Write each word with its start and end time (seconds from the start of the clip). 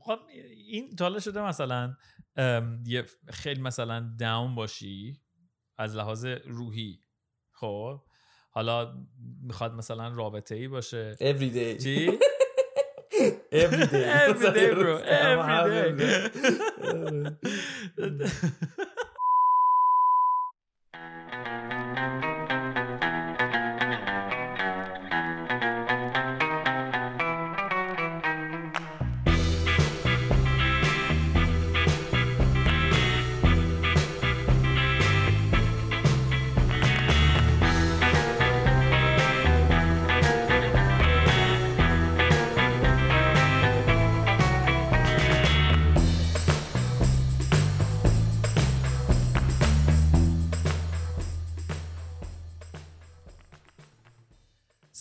خب 0.00 0.18
این 0.66 0.96
تاله 0.96 1.20
شده 1.20 1.42
مثلا 1.42 1.96
یه 2.86 3.04
خیلی 3.28 3.60
مثلا 3.60 4.14
داون 4.20 4.54
باشی 4.54 5.20
از 5.78 5.96
لحاظ 5.96 6.24
روحی 6.46 7.00
خب؟ 7.52 8.00
حالا 8.50 8.94
می‌خواد 9.42 9.74
مثلا 9.74 10.08
رابطه 10.08 10.54
ای 10.54 10.68
باشه. 10.68 11.14
Every 11.14 11.50
day. 11.54 11.82
چی؟ 11.82 12.10
every 13.52 13.86
day. 13.86 14.06
Every 14.28 14.50
day 14.58 14.70
bro. 14.74 14.94
every 15.26 15.92
day. 15.98 16.20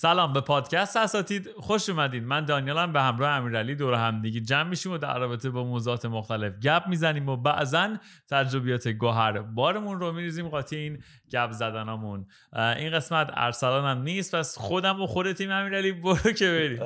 سلام 0.05 0.33
به 0.33 0.41
پادکست 0.41 0.97
اساتید. 0.97 1.49
خوش 1.57 1.89
اومدین. 1.89 2.25
من 2.25 2.45
دانیالم 2.45 2.93
به 2.93 3.01
همراه 3.01 3.31
امیرعلی 3.31 3.75
دور 3.75 3.93
همدیگه 3.93 4.39
جمع 4.39 4.69
میشیم 4.69 4.91
و 4.91 4.97
در 4.97 5.19
رابطه 5.19 5.49
با 5.49 5.63
موضوعات 5.63 6.05
مختلف 6.05 6.59
گپ 6.59 6.83
می‌زنیم 6.87 7.29
و 7.29 7.37
بعضا 7.37 7.89
تجربیات 8.29 8.87
گوهر 8.87 9.41
بارمون 9.41 9.99
رو 9.99 10.11
میریزیم. 10.11 10.49
قاطی 10.49 10.75
این 10.75 11.03
گپ 11.35 11.51
زدنامون. 11.51 12.25
این 12.53 12.91
قسمت 12.91 13.29
ارسلان 13.33 13.85
هم 13.97 14.03
نیست 14.03 14.35
پس 14.35 14.57
خودم 14.57 15.01
و 15.01 15.07
خودتیم 15.07 15.51
امیرعلی 15.51 15.91
برو 15.91 16.31
که 16.31 16.45
بریم. 16.51 16.79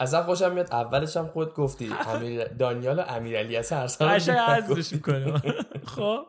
اصلا 0.00 0.22
خوشم 0.22 0.52
میاد 0.52 0.68
اولش 0.72 1.16
هم 1.16 1.26
خود 1.26 1.54
گفتی 1.54 1.90
امیر 2.06 2.44
دانیال 2.44 2.98
و 2.98 3.02
امیرعلی 3.08 3.56
از 3.56 3.72
ارسلان 3.72 4.10
حذفش 4.20 4.92
می‌کنیم. 4.92 5.42
خب. 5.86 6.26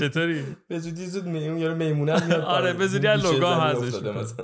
چطوری؟ 0.00 0.56
به 0.68 0.78
زودی 0.78 1.06
زود 1.06 1.24
میمون 1.24 1.58
یارو 1.58 1.74
میمونه 1.74 2.26
میاد 2.26 2.40
آره 2.40 2.72
به 2.72 2.86
زودی 2.86 3.08
لوگو 3.08 3.46
هم 3.46 3.60
حذفش 3.60 4.34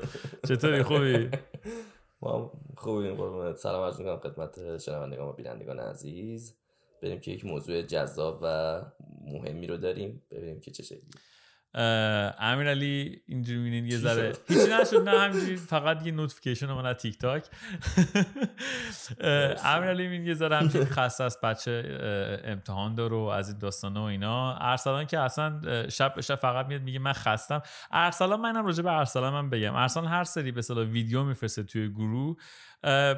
چطوری؟ 0.49 0.83
خوبی؟ 0.83 1.29
ما 2.23 2.53
خوبیم 2.77 3.15
قربونت. 3.15 3.57
سلام 3.57 3.85
عرض 3.85 3.99
می‌کنم 3.99 4.17
خدمت 4.17 4.79
شنوندگان 4.79 5.29
و 5.29 5.33
بینندگان 5.33 5.79
عزیز. 5.79 6.57
بریم 7.03 7.21
که 7.21 7.31
یک 7.31 7.45
موضوع 7.45 7.83
جذاب 7.83 8.41
و 8.43 8.81
مهمی 9.25 9.67
رو 9.67 9.77
داریم. 9.77 10.23
ببینیم 10.31 10.61
که 10.61 10.71
چه 10.71 10.83
شکلی. 10.83 11.01
امیرعلی 11.75 13.23
اینجوری 13.27 13.59
می‌بینین 13.59 13.87
یه 13.87 13.99
ذره 13.99 14.33
هیچی 14.49 14.73
نشد 14.81 15.09
نه 15.09 15.21
همینجوری 15.21 15.57
فقط 15.57 16.07
یه 16.07 16.13
notification 16.13 16.71
اومد 16.71 16.87
از 16.87 16.97
تیک 16.97 17.19
تاک 17.19 17.47
امیرعلی 19.65 20.03
می‌بینین 20.03 20.27
یه 20.27 20.35
ذره 20.35 20.57
همینجوری 20.57 20.85
خسته 20.85 21.25
از 21.25 21.39
بچه 21.43 22.41
امتحان 22.45 22.95
داره 22.95 23.17
و 23.17 23.21
از 23.21 23.49
این 23.49 23.59
داستانه 23.59 24.01
و 24.01 24.03
اینا. 24.03 24.57
ارسلان 24.57 25.07
که 25.07 25.19
اصلا 25.19 25.61
شب 25.89 26.21
شب 26.21 26.35
فقط 26.35 26.67
میاد 26.67 26.83
میگه 26.83 26.99
من 26.99 27.13
خستم. 27.13 27.63
ارسلان 27.91 28.41
منم 28.41 28.67
راجع 28.67 28.83
به 28.83 28.93
ارسلان 28.93 29.33
من 29.33 29.51
بگم. 29.51 29.75
ارسلان 29.75 30.07
هر 30.07 30.25
سری 30.25 30.53
یه 30.53 30.85
ویدیو 30.85 31.25
میفرسته 31.25 31.63
توی 31.63 31.89
گروه 31.89 32.37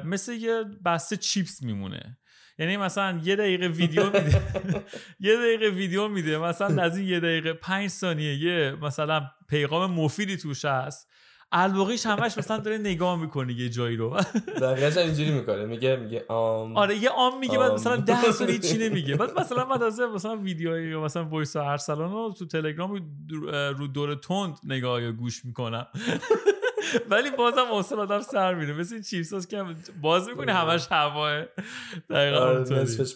مثل 0.05 0.33
یه 0.33 0.63
بسته 0.85 1.17
چیپس 1.17 1.63
میمونه. 1.63 2.17
یعنی 2.59 2.77
مثلا 2.77 3.19
یه 3.23 3.35
دقیقه 3.35 3.67
ویدیو 3.67 4.05
میده 4.05 4.41
یه 5.19 5.35
دقیقه 5.37 5.69
ویدیو 5.69 6.07
میده 6.07 6.37
مثلا 6.37 6.83
از 6.83 6.97
این 6.97 7.07
یه 7.07 7.19
دقیقه 7.19 7.53
پنج 7.53 7.89
ثانیه 7.89 8.35
یه 8.35 8.77
مثلا 8.81 9.21
پیغام 9.49 9.91
مفیدی 9.91 10.37
توش 10.37 10.65
هست. 10.65 11.09
الباقیش 11.51 12.05
همش 12.05 12.37
مثلا 12.37 12.57
داره 12.57 12.77
نگاه 12.77 13.21
می‌کنه 13.21 13.53
یه 13.53 13.69
جایی 13.69 13.95
رو. 13.97 14.09
دقیقاً 14.61 15.01
اینجوری 15.01 15.31
می‌کنه؟ 15.31 15.65
میگه 15.65 15.95
میگه 15.95 16.25
آم. 16.27 16.77
آره 16.77 16.95
یه 16.95 17.09
آم 17.09 17.39
میگه 17.39 17.57
بعد 17.57 17.71
مثلا 17.71 17.95
ده 17.95 18.31
ثانیه 18.31 18.59
چی 18.59 18.77
نمیگه. 18.77 19.15
بعد 19.15 19.31
مثلا 19.39 19.65
بعد 19.65 19.83
از 19.83 19.99
مثلا 19.99 20.37
ویدیوهای 20.37 20.87
یا 20.89 21.01
مثلا 21.01 21.25
voice 21.25 21.55
ارسلان 21.55 22.11
رو 22.11 22.33
تو 22.39 22.45
تلگرام 22.45 22.91
رو 23.77 23.87
دور 23.87 24.15
تند 24.15 24.57
نگاه 24.63 25.03
یا 25.03 25.11
گوش 25.11 25.45
می‌کنم. 25.45 25.87
ولی 27.09 27.31
بازم 27.31 27.65
حوصله 27.71 27.99
آدم 27.99 28.19
سر 28.19 28.53
میره 28.53 28.73
مثل 28.73 29.01
چیپس 29.01 29.33
هست 29.33 29.49
که 29.49 29.63
باز 30.01 30.29
می‌کنه 30.29 30.53
همش 30.53 30.87
هواه. 30.91 31.45
دقیقا 32.09 32.37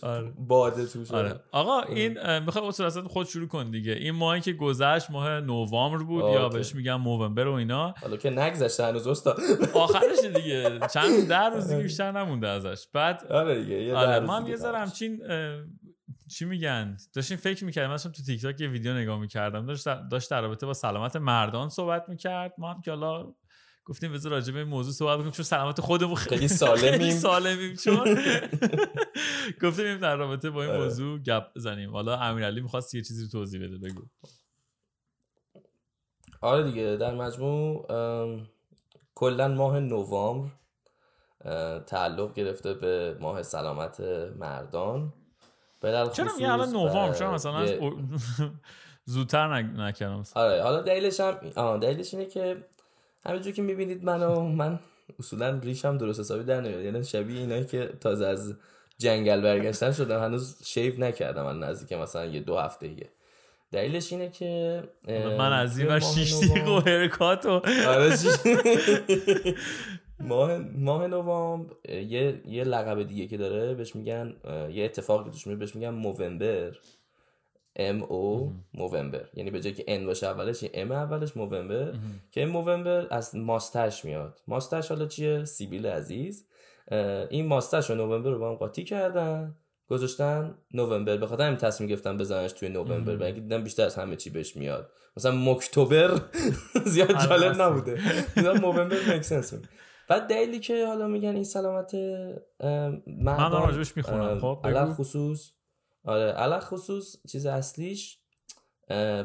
آره 0.04 0.34
باده 0.38 0.86
توش 0.86 1.12
آره. 1.12 1.40
آقا 1.52 1.82
این 1.82 2.40
می‌خوای 2.40 2.68
اصلا 2.68 3.04
خود 3.04 3.28
شروع 3.28 3.48
کن 3.48 3.72
دیگه. 3.72 3.92
این 3.92 4.16
ماهی 4.16 4.42
که 4.42 4.54
گذشت 4.54 5.12
ماه 5.12 5.40
نوامبر 5.40 6.04
بود 6.04 6.24
یا 6.24 6.50
بهش 6.50 6.76
میگم 6.76 7.02
نوامبر 7.02 7.48
و 7.48 7.54
اینا. 7.54 7.94
حالا 8.02 8.18
که 8.18 8.30
نگذشته 8.30 8.86
هنوز 8.86 9.08
استاد. 9.08 9.40
آخرش 9.74 10.20
دیگه. 10.36 10.80
چند 10.94 11.28
در 11.28 11.50
روزی 11.50 11.76
بیشتر 11.76 12.12
نمونده 12.12 12.48
ازش. 12.48 12.88
بعد 12.94 13.26
آره 13.30 13.64
دیگه 13.64 13.84
یه 13.84 13.96
آره 13.96 14.20
من 14.20 14.48
یه 14.48 14.56
ذره 14.56 14.78
همچین 14.78 15.22
چی 16.32 16.46
میگن؟ 16.46 16.98
داشتیم 17.14 17.38
فکر 17.38 17.66
می‌کردیم. 17.66 17.92
مثلا 17.92 18.12
تو 18.12 18.24
تیک 18.24 18.42
تاک 18.42 18.62
یه 18.62 18.68
ویدیو 18.68 18.94
نگاه 18.94 19.20
می‌کردم. 19.20 19.66
داشت 19.66 19.88
داشت 20.12 20.32
در 20.32 20.42
رابطه 20.42 20.66
با 20.66 20.74
سلامت 20.74 21.16
مردان 21.16 21.70
صحبت 21.70 22.06
می‌کرد. 22.10 22.54
ما 22.58 22.74
هم 22.74 22.82
که 22.82 22.92
حالا 22.92 23.34
گفتیم 23.90 24.14
بذار 24.14 24.32
راجع 24.32 24.54
به 24.54 24.60
این 24.60 24.68
موضوع 24.68 24.94
صحبت 24.94 25.18
بکنیم 25.18 25.32
چون 25.32 25.46
سلامت 25.46 25.82
خودمون 25.82 26.16
خیلی 26.16 26.48
سالمیم. 26.48 27.12
سالمیم 27.12 27.76
چون 27.76 28.18
گفتیم 29.64 29.98
در 29.98 30.16
رابطه 30.16 30.50
با 30.50 30.64
این 30.64 30.76
موضوع 30.76 31.20
گپ 31.20 31.44
بزنیم. 31.56 31.92
حالا 31.92 32.18
امیرعلی 32.18 32.62
می‌خواست 32.62 32.96
یه 32.96 33.02
چیزی 33.02 33.24
رو 33.24 33.30
توضیح 33.30 33.68
بده 33.68 33.78
بگو. 33.78 34.02
آره 36.42 36.64
دیگه 36.64 36.98
در 37.00 37.16
مجموع 37.16 37.88
کلا 39.16 39.48
ماه 39.48 39.80
نوامبر 39.80 40.50
تعلق 41.88 42.34
گرفته 42.34 42.74
به 42.74 43.18
ماه 43.22 43.44
سلامت 43.44 44.00
مردان. 44.40 45.14
چرا 46.14 46.34
میگه 46.36 46.54
الان 46.54 46.70
نوامبر؟ 46.70 47.14
چرا 47.14 47.34
مثلا 47.34 47.66
زودتر 49.06 49.62
نکردم. 49.62 50.24
آره 50.36 50.64
حالا 50.64 50.82
دلیلش 50.82 51.20
هم 51.20 51.78
دلیلش 51.78 52.14
اینه 52.14 52.26
که 52.26 52.66
همینجور 53.26 53.54
که 53.54 53.62
می‌بینید 53.62 54.04
منو 54.04 54.42
من 54.42 54.80
اصولا 55.20 55.60
ریشم 55.64 55.98
درست 55.98 56.20
حسابی 56.20 56.44
در 56.44 56.62
نمیاد. 56.62 56.82
یعنی 56.82 57.04
شبیه 57.04 57.40
اینایی 57.40 57.66
که 57.66 57.90
تازه 58.02 58.26
از 58.26 58.56
جنگل 58.98 59.42
برگشتن 59.42 59.92
شدم. 59.92 60.24
هنوز 60.24 60.58
شیف 60.66 61.00
نکردم 61.00 61.44
من 61.44 61.60
نزدیک 61.60 61.94
مثلا 61.94 62.26
یه 62.26 62.40
دو 62.40 62.58
هفته 62.58 62.88
یه 62.88 63.10
دلیلش 63.72 64.12
اینه 64.12 64.30
که 64.30 64.84
من 65.08 65.54
از 65.54 65.80
این 65.80 65.88
و 65.92 66.00
شیش 66.00 66.34
دیگه 66.34 66.66
و 66.66 66.80
هرکاتو 66.80 67.62
ماه 70.20 70.58
ماه 70.58 71.08
نوامبر 71.08 71.74
یه 71.90 72.42
یه 72.46 72.64
لقب 72.64 73.04
دیگه 73.04 73.28
که 73.28 73.38
داره 73.38 73.74
بهش 73.74 73.96
میگن 73.96 74.36
یه 74.72 74.86
اتفاقی 74.86 75.32
توش 75.32 75.48
بهش 75.48 75.76
میگن 75.76 75.90
نوامبر 75.90 76.72
ام 77.80 78.04
او 78.04 78.54
نوامبر 78.74 79.26
یعنی 79.34 79.52
به 79.52 79.62
جای 79.62 79.74
که 79.74 79.84
ان 79.88 80.06
باشه 80.06 80.28
اولش 80.28 80.66
ام 80.74 80.92
اولش 80.92 81.38
نوامبر 81.38 81.94
که 82.32 82.42
این 82.42 82.50
نوامبر 82.50 83.08
از 83.12 83.36
ماستش 83.36 84.06
میاد. 84.06 84.42
ماستش 84.48 84.90
حالا 84.90 85.06
چیه؟ 85.06 85.46
سیبیل 85.46 85.86
عزیز. 85.86 86.48
این 87.30 87.48
ماستش 87.48 87.92
و 87.92 87.96
نوامبر 87.96 88.30
رو 88.30 88.40
با 88.40 88.50
هم 88.50 88.56
قاطی 88.56 88.84
کردن. 88.84 89.56
گذاشتن 89.90 90.56
نوامبر 90.74 91.18
به 91.18 91.28
خاطر 91.28 91.44
همین 91.44 91.58
تصمیم 91.58 91.90
گرفتن 91.90 92.18
بزننش 92.18 92.52
توی 92.52 92.70
نوامبر 92.70 93.16
برای 93.16 93.32
دیدن 93.32 93.64
بیشتر 93.64 93.86
از 93.86 93.96
همه 93.96 94.16
چی 94.16 94.30
بهش 94.30 94.56
میاد. 94.56 94.92
مثلا 95.18 95.36
مکتوبر 95.36 96.22
زیاد 96.86 97.12
جالب 97.28 97.62
نبوده. 97.62 98.02
دیدن 98.36 98.60
نوامبر 98.60 99.14
میک 99.14 99.22
سنس 99.22 99.54
بعد 100.08 100.28
دلیلی 100.28 100.60
که 100.60 100.86
حالا 100.88 101.08
میگن 101.08 101.36
این 101.36 101.44
سلامت 101.44 101.94
من 103.08 103.52
راجبش 103.52 103.98
می‌خونم. 103.98 104.40
خب 104.40 104.94
خصوص. 104.94 105.52
آره 106.10 106.60
خصوص 106.60 107.16
چیز 107.32 107.46
اصلیش 107.46 108.18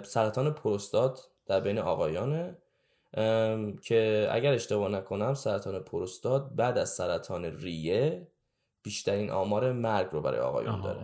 سرطان 0.02 0.50
پروستات 0.50 1.28
در 1.46 1.60
بین 1.60 1.78
آقایانه. 1.78 2.56
که 3.82 4.28
اگر 4.30 4.52
اشتباه 4.52 4.88
نکنم 4.88 5.34
سرطان 5.34 5.78
پروستات 5.78 6.50
بعد 6.56 6.78
از 6.78 6.90
سرطان 6.90 7.44
ریه 7.44 8.26
بیشترین 8.82 9.30
آمار 9.30 9.72
مرگ 9.72 10.08
رو 10.12 10.20
برای 10.20 10.40
آقایان 10.40 10.80
داره. 10.80 11.00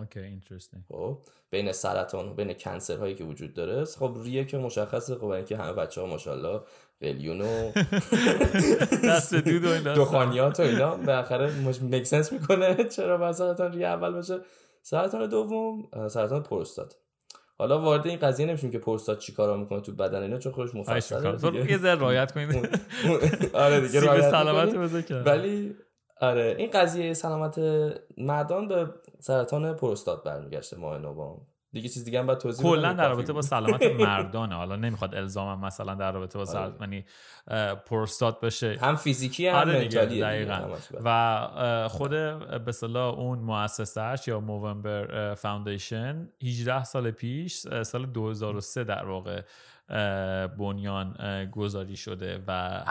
خب 0.88 1.18
بین 1.50 1.72
سرطان 1.72 2.28
و 2.28 2.34
بین 2.34 2.52
کنسر 2.52 2.96
هایی 2.96 3.14
که 3.14 3.24
وجود 3.24 3.54
داره. 3.54 3.84
خب 3.84 4.16
ریه 4.22 4.44
که 4.44 4.58
مشخصه 4.58 5.14
خب 5.14 5.24
اینکه 5.24 5.56
همه 5.56 5.72
بچه 5.72 6.00
ها 6.00 6.06
ماشاءالله 6.06 6.60
قلیون 7.00 7.40
و 7.40 7.72
دست 9.04 9.34
دود 9.34 9.64
و 9.64 9.94
دخانیات 9.94 10.60
و 10.60 10.62
اینا. 10.62 10.96
بالاخره 10.96 11.52
مکسنس 11.82 12.32
می‌کنه 12.32 12.84
چرا 12.84 13.32
سرطان 13.32 13.72
ریه 13.72 13.86
اول 13.86 14.10
باشه 14.10 14.40
سرطان 14.82 15.28
دوم 15.28 15.88
سرطان 16.08 16.42
پروستات. 16.42 16.96
حالا 17.58 17.80
وارد 17.80 18.06
این 18.06 18.18
قضیه 18.18 18.46
نمیشیم 18.46 18.70
که 18.70 18.78
پروستات 18.78 19.18
چیکارا 19.18 19.56
می‌کنه 19.56 19.80
تو 19.80 19.92
بدن 19.92 20.22
اینا 20.22 20.38
چون 20.38 20.52
خودش 20.52 20.74
مفصله 20.74 21.70
یه 21.70 21.78
ذره 21.78 22.00
رعایت 22.00 22.32
کنید 22.32 22.80
آره 23.52 23.80
دیگه 23.80 24.00
رعایت 24.04 24.30
سلامت 24.30 25.04
ولی 25.26 25.76
آره 26.20 26.54
این 26.58 26.70
قضیه 26.70 27.14
سلامت 27.14 27.58
مردان 28.18 28.68
به 28.68 28.94
سرطان 29.20 29.76
پروستات 29.76 30.24
برمیگشته 30.24 30.76
ماه 30.76 30.98
نوامبر 30.98 31.42
دیگه 31.72 31.88
چیز 31.88 32.04
دیگه 32.04 32.18
هم 32.18 32.26
باید 32.26 32.38
توضیح 32.38 32.66
کلا 32.66 32.92
در 32.92 33.08
رابطه 33.08 33.32
با 33.32 33.42
سلامت 33.42 33.82
مردانه. 34.00 34.54
حالا 34.54 34.76
نمی‌خواد 34.76 35.14
الزام 35.14 35.64
مثلا 35.64 35.94
در 35.94 36.12
رابطه 36.12 36.38
با 36.38 36.44
سلامت 36.44 36.80
یعنی 36.80 37.04
پروستات 37.86 38.40
بشه. 38.40 38.78
هم 38.80 38.96
فیزیکی 38.96 39.46
هم 39.48 39.56
آره 39.56 39.82
منتالی 39.82 40.20
دقیقاً. 40.20 40.76
و 41.04 41.88
خود 41.88 42.10
به 42.64 42.72
صلاح 42.72 43.18
اون 43.18 43.38
مؤسسهش 43.38 44.28
یا 44.28 44.40
موونبر 44.40 45.34
فاوندیشن 45.34 46.28
18 46.42 46.84
سال 46.84 47.10
پیش 47.10 47.56
سال 47.82 48.06
2003 48.06 48.84
در 48.84 49.04
واقع 49.06 49.42
بنیان 50.58 51.14
گذاری 51.50 51.96
شده 51.96 52.44
و 52.46 52.82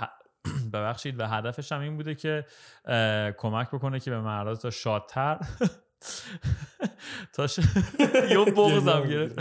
ببخشید 0.74 1.20
و 1.20 1.28
هدفش 1.28 1.72
هم 1.72 1.81
این 1.81 1.98
بوده 1.98 2.16
که 2.16 2.46
کمک 3.38 3.68
بکنه 3.72 4.00
که 4.00 4.12
به 4.12 4.22
مردان 4.22 4.56
تا 4.56 4.70
شادتر 4.70 5.40
تاش 7.34 7.60
یه 8.31 8.46
بغزم 8.46 9.04
گرفت. 9.04 9.40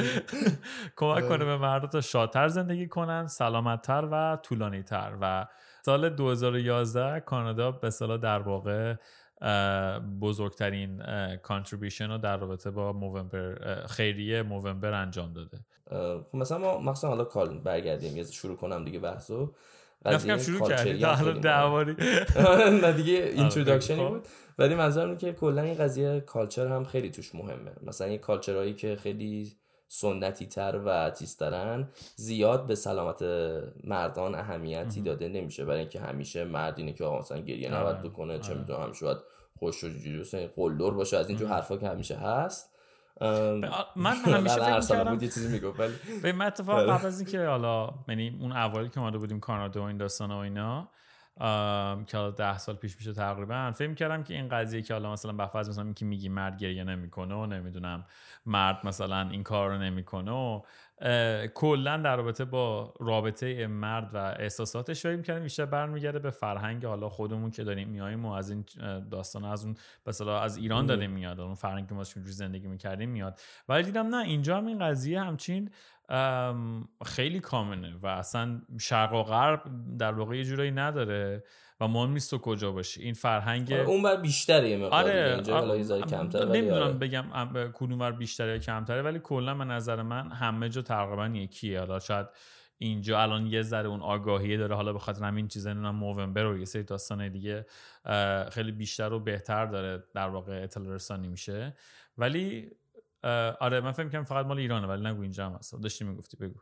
کمک 0.96 1.28
کنه 1.28 1.44
به 1.44 1.56
مردم 1.56 1.86
تا 1.86 2.00
شادتر 2.00 2.48
زندگی 2.48 2.88
کنن 2.88 3.26
سلامتتر 3.26 4.08
و 4.12 4.38
طولانیتر. 4.42 5.12
و 5.20 5.46
سال 5.84 6.08
2011 6.08 7.20
کانادا 7.20 7.70
به 7.70 7.90
صلاح 7.90 8.16
در 8.16 8.38
واقع 8.38 8.94
بزرگترین 10.20 11.02
کانتریبیوشن 11.36 12.10
رو 12.10 12.18
در 12.18 12.36
رابطه 12.36 12.70
با 12.70 12.92
موونبر 12.92 13.86
خیریه 13.86 14.42
موونبر 14.42 14.92
انجام 14.92 15.32
داده. 15.32 15.58
خب 15.90 16.36
مثلا 16.36 16.58
ما 16.58 16.78
مخصوصا 16.78 17.08
حالا 17.08 17.24
call 17.24 17.58
برگردیم 17.58 18.16
یه 18.16 18.24
شروع 18.24 18.56
کنم 18.56 18.84
دیگه 18.84 18.98
بحثو. 18.98 19.54
قضیه 20.04 20.38
شروع 20.38 20.68
کردی. 20.68 21.04
حالا 21.04 21.32
دعوا 21.32 21.96
نه 22.82 22.92
دیگه 22.92 23.12
introductionی 23.12 24.00
آره، 24.04 24.10
بود. 24.10 24.26
ولی 24.58 24.74
منظورم 24.74 25.16
که 25.16 25.32
کلا 25.32 25.62
این 25.62 25.74
قضیه 25.74 26.20
culture 26.20 26.66
هم 26.66 26.84
خیلی 26.84 27.10
توش 27.10 27.34
مهمه. 27.34 27.72
مثلا 27.82 28.06
این 28.06 28.18
culture 28.18 28.57
هایی 28.57 28.74
که 28.74 28.96
خیلی 28.96 29.52
سنتی 29.88 30.46
تر 30.46 30.80
و 30.84 31.10
تیزترن 31.10 31.88
زیاد 32.16 32.66
به 32.66 32.74
سلامت 32.74 33.22
مردان 33.84 34.34
اهمیتی 34.34 35.02
داده 35.02 35.28
نمیشه. 35.28 35.64
برای 35.64 35.80
اینکه 35.80 36.00
همیشه 36.00 36.44
مرد 36.44 36.78
اینه 36.78 36.92
که 36.92 37.04
آقا 37.04 37.18
مثلا 37.18 37.38
گریه 37.38 37.74
نباید 37.74 37.96
آره، 37.96 38.08
بکنه 38.08 38.38
چه 38.38 38.50
آره. 38.50 38.58
می‌دونم 38.58 38.82
همیشه 38.82 39.04
باید 39.04 39.18
خوش 39.58 39.84
و 39.84 39.88
قلدر 40.56 40.90
باشه. 40.90 41.16
از 41.16 41.28
اینجور 41.28 41.48
حرفا 41.48 41.76
که 41.76 41.88
همیشه 41.88 42.16
هست. 42.16 42.67
من 43.96 44.14
همیشه 44.34 44.80
فکر 44.80 44.80
کردم 44.80 45.12
یه 45.12 45.28
چیزی 45.28 45.48
می‌گفت 45.48 45.80
ولی 45.80 45.94
به 46.22 46.32
من 46.32 46.46
اتفاق 46.46 46.90
قبل 46.90 47.06
از 47.06 47.20
اینکه 47.20 47.46
حالا 47.46 47.94
یعنی 48.08 48.38
اون 48.40 48.52
اولی 48.52 48.88
که 48.88 49.00
اومده 49.00 49.18
بودیم 49.18 49.40
کانادا 49.40 49.82
و 49.82 49.84
این 49.84 49.96
داستان 49.96 50.30
و 50.30 50.36
اینا 50.36 50.88
که 52.06 52.16
حالا 52.16 52.30
ده 52.30 52.58
سال 52.58 52.74
پیش 52.74 52.96
میشه 52.96 53.12
تقریبا 53.12 53.72
فکر 53.72 53.94
کردم 53.94 54.22
که 54.22 54.34
این 54.34 54.48
قضیه 54.48 54.82
که 54.82 54.94
حالا 54.94 55.12
مثلا 55.12 55.32
بفرض 55.32 55.68
مثلا 55.68 55.92
که 55.92 56.04
میگی 56.04 56.28
مرد 56.28 56.58
گریه 56.58 56.84
نمی‌کنه 56.84 57.34
و 57.34 57.46
نمی‌دونم 57.46 58.04
مرد 58.46 58.86
مثلا 58.86 59.28
این 59.30 59.42
کار 59.42 59.70
رو 59.70 59.78
نمی‌کنه 59.78 60.32
و 60.32 60.60
کلا 61.54 61.96
در 61.96 62.16
رابطه 62.16 62.44
با 62.44 62.94
رابطه 63.00 63.66
مرد 63.66 64.10
و 64.14 64.16
احساساتش 64.16 65.02
فکر 65.02 65.22
کردم 65.22 65.42
بیشتر 65.42 65.64
برمیگرده 65.66 66.18
به 66.18 66.30
فرهنگ 66.30 66.84
حالا 66.84 67.08
خودمون 67.08 67.50
که 67.50 67.64
داریم 67.64 67.88
میاییم 67.88 68.26
و 68.26 68.32
از 68.32 68.50
این 68.50 68.64
داستان 69.10 69.44
از 69.44 69.64
اون 69.64 69.74
مثلا 70.06 70.40
از 70.40 70.56
ایران 70.56 70.86
داره 70.86 71.06
میاد. 71.06 71.40
اون 71.40 71.54
فرهنگ 71.54 71.88
که 71.88 71.94
ما 71.94 72.04
زندگی 72.04 72.68
می‌کردیم 72.68 73.10
میاد. 73.10 73.40
ولی 73.68 73.82
دیدم 73.82 74.14
نه 74.14 74.24
اینجا 74.24 74.56
هم 74.56 74.66
این 74.66 74.78
قضیه 74.78 75.20
همچین 75.20 75.70
خیلی 77.06 77.40
کامنه 77.40 77.96
و 78.02 78.06
اصلا 78.06 78.60
شرق 78.80 79.12
و 79.12 79.22
غرب 79.22 79.62
در 79.98 80.12
واقع 80.12 80.36
یه 80.36 80.44
جورایی 80.44 80.70
نداره. 80.70 81.44
و 81.80 81.88
مهم 81.88 82.12
نیست 82.12 82.30
تو 82.30 82.38
کجا 82.38 82.72
باشی؟ 82.72 83.02
این 83.02 83.14
فرهنگ 83.14 83.72
آره 83.72 83.82
اون 83.82 84.02
بر 84.02 84.16
بیشتره 84.16 84.70
یه 84.70 84.86
آره 84.86 85.34
اینجا 85.34 85.56
آره 85.56 86.44
نمی‌دونم 86.44 86.82
آره. 86.82 86.92
بگم 86.92 87.24
کدوم 87.74 87.98
بر 87.98 88.12
بیشتره 88.12 88.52
یا 88.52 88.58
کمتره 88.58 89.02
ولی 89.02 89.18
کلا 89.18 89.54
به 89.54 89.64
نظر 89.64 90.02
من 90.02 90.32
همه 90.32 90.68
جا 90.68 90.82
تقریبا 90.82 91.26
یکیه. 91.26 91.78
حالا 91.80 91.98
شاید 91.98 92.26
اینجا 92.78 93.22
الان 93.22 93.46
یه 93.46 93.62
ذره 93.62 93.88
اون 93.88 94.00
آگاهیه 94.00 94.56
داره 94.56 94.74
حالا 94.74 94.92
به 94.92 94.98
خاطر 94.98 95.24
همین 95.24 95.48
چیزا 95.48 95.72
نمی‌دونم 95.72 95.94
موونبر 95.94 96.46
و 96.46 96.58
یه 96.58 96.64
سری 96.64 96.82
داستان 96.82 97.28
دیگه 97.28 97.66
خیلی 98.52 98.72
بیشتر 98.72 99.12
و 99.12 99.20
بهتر 99.20 99.66
داره 99.66 100.04
در 100.14 100.28
واقع 100.28 100.62
اطلاع 100.62 100.94
رسانی 100.94 101.28
میشه. 101.28 101.76
ولی 102.18 102.70
آره 103.60 103.80
من 103.80 103.92
فکر 103.92 104.08
کنم 104.08 104.24
فقط 104.24 104.46
مال 104.46 104.58
ایرانه 104.58 104.86
ولی 104.86 105.04
نگو 105.04 105.22
اینجا 105.22 105.46
هم 105.46 105.52
هست. 105.52 105.82
داشتی 105.82 106.04
می‌گفتی 106.04 106.36
بگو. 106.36 106.60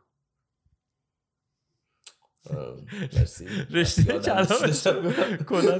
رشته 3.73 4.19
کلا 5.49 5.79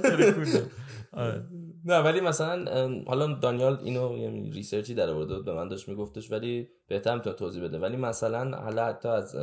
آره. 1.14 1.46
نه 1.86 2.00
ولی 2.00 2.22
مثلا 2.22 2.66
حالا 3.08 3.34
دانیال 3.34 3.80
اینو 3.84 4.18
یه 4.18 4.54
ریسرچی 4.54 4.94
در 4.94 5.10
آورده 5.10 5.40
به 5.40 5.54
من 5.54 5.68
داشت 5.68 5.90
میگفتش 5.90 6.32
ولی 6.32 6.68
بهتر 6.88 7.16
می‌تونه 7.16 7.36
توضیح 7.36 7.64
بده. 7.64 7.80
ولی 7.80 7.98
مثلا 7.98 8.58
حالا 8.58 8.86
حتی 8.86 9.10
از 9.10 9.36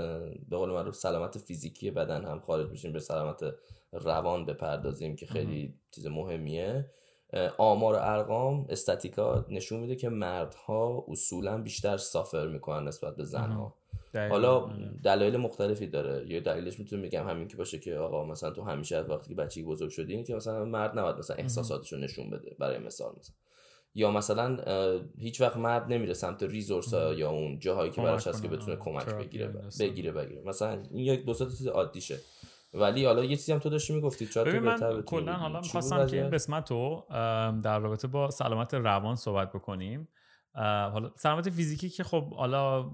به 0.49 0.57
قول 0.57 0.71
معروف 0.71 0.95
سلامت 0.95 1.39
فیزیکی 1.39 1.91
بدن 1.91 2.25
هم 2.25 2.41
خارج 2.41 2.67
بشیم 2.71 2.93
به 2.93 3.01
سلامت 3.01 3.41
روان 3.93 4.45
بپردازیم 4.45 5.17
که 5.17 5.27
خیلی 5.27 5.75
چیز 5.91 6.07
مهمیه. 6.07 6.91
آمار 7.59 7.95
و 7.95 7.99
ارقام 8.01 8.67
استاتیکا 8.69 9.47
نشون 9.49 9.81
میده 9.81 9.97
که 9.97 10.09
مردها 10.09 11.05
اصولا 11.09 11.59
بیشتر 11.59 11.97
سافر 11.97 12.47
می‌کنن 12.47 12.89
نسبت 12.89 13.17
به 13.17 13.25
زنها. 13.25 13.75
حالا. 14.15 14.71
دلایل 15.05 15.37
مختلفی 15.37 15.87
داره. 15.87 16.31
یه 16.31 16.41
دلیلش 16.41 16.79
می‌تونم 16.79 17.03
بگم 17.03 17.29
همین 17.29 17.49
که 17.49 17.57
باشه 17.57 17.79
که 17.79 17.97
آقا 17.97 18.25
مثلا 18.25 18.51
تو 18.51 18.63
همیشه 18.63 18.97
از 18.97 19.11
وقتی 19.11 19.29
که 19.29 19.35
بچگی 19.35 19.63
بزرگ 19.63 19.91
شدی 19.91 20.23
که 20.25 20.35
مثلا 20.35 20.65
مرد 20.65 20.99
نباید 20.99 21.17
مثلا 21.17 21.37
احساساتش 21.37 21.93
رو 21.93 21.99
نشون 21.99 22.31
بده 22.31 22.57
برای 22.59 22.79
مثال 22.79 23.13
مثلا. 23.19 23.35
یا 23.95 24.11
مثلا 24.11 24.59
هیچ 25.19 25.41
وقت 25.41 25.57
مرد 25.57 25.93
نمیره 25.93 26.15
سمت 26.15 26.43
ریزورس 26.43 26.95
ها 26.95 27.15
یا 27.15 27.31
اون 27.31 27.59
جاهایی 27.59 27.91
که 27.91 28.03
براش 28.03 28.27
هست 28.27 28.43
که 28.43 28.49
بتونه 28.49 28.77
کمک 28.77 29.15
بگیره 29.15 29.53
بگیره 29.81 30.13
بگیره. 30.13 30.43
مثلا 30.47 30.83
این 30.91 31.05
یک 31.05 31.25
دو 31.25 31.35
چیز 31.35 31.67
عادیشه. 31.67 32.19
ولی 32.75 33.05
حالا 33.05 33.25
یه 33.25 33.37
چیزی 33.37 33.53
هم 33.53 33.59
تو 33.59 33.71
داشتی 33.71 33.95
می‌گفتی 33.95 34.27
چرا 34.27 34.53
تو 34.53 34.61
من 34.61 35.03
کلا 35.03 35.33
حالا 35.33 35.61
می‌خواستم 35.61 36.07
که 36.07 36.17
این 36.17 36.31
قسمت 36.31 36.71
رو 36.71 37.07
در 37.65 37.79
رابطه 37.79 38.09
با 38.09 38.31
سلامت 38.31 38.75
روان 38.75 39.17
صحبت 39.17 39.53
بکنیم. 39.53 40.09
حالا 40.55 41.11
سلامت 41.17 41.51
فیزیکی 41.51 41.89
که 41.89 42.05
خب 42.05 42.35
حالا 42.35 42.91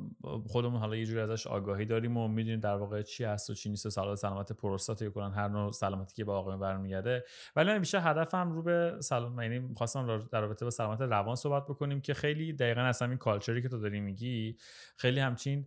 خودمون 0.48 0.80
حالا 0.80 0.96
یه 0.96 1.06
جوری 1.06 1.20
ازش 1.20 1.46
آگاهی 1.46 1.84
داریم 1.84 2.16
و 2.16 2.28
می‌دونیم 2.28 2.60
در 2.60 2.74
واقع 2.74 3.02
چی 3.02 3.24
هست 3.24 3.50
و 3.50 3.54
چی 3.54 3.68
نیست 3.68 3.88
سلامت 3.88 4.18
سلامت 4.18 4.52
پروستات 4.52 5.02
یا 5.02 5.28
هر 5.28 5.48
نوع 5.48 5.72
سلامتی 5.72 6.14
که 6.14 6.24
با 6.24 6.38
آقای 6.38 6.56
برمیگرده. 6.56 7.24
ولی 7.56 7.72
من 7.72 7.78
بیشتر 7.78 8.10
هدفم 8.10 8.52
رو 8.52 8.62
به 8.62 8.96
سلام 9.00 9.42
یعنی 9.42 9.58
می‌خواستم 9.58 10.28
در 10.32 10.40
رابطه 10.40 10.64
با 10.64 10.70
سلامت 10.70 11.00
روان 11.00 11.36
صحبت 11.36 11.64
بکنیم 11.64 12.00
که 12.00 12.14
خیلی 12.14 12.52
دقیقا 12.52 12.80
اصلا 12.80 13.08
این 13.08 13.18
کالچری 13.18 13.62
که 13.62 13.68
تو 13.68 13.78
داری 13.78 14.00
میگی 14.00 14.56
خیلی 14.96 15.20
همچین 15.20 15.66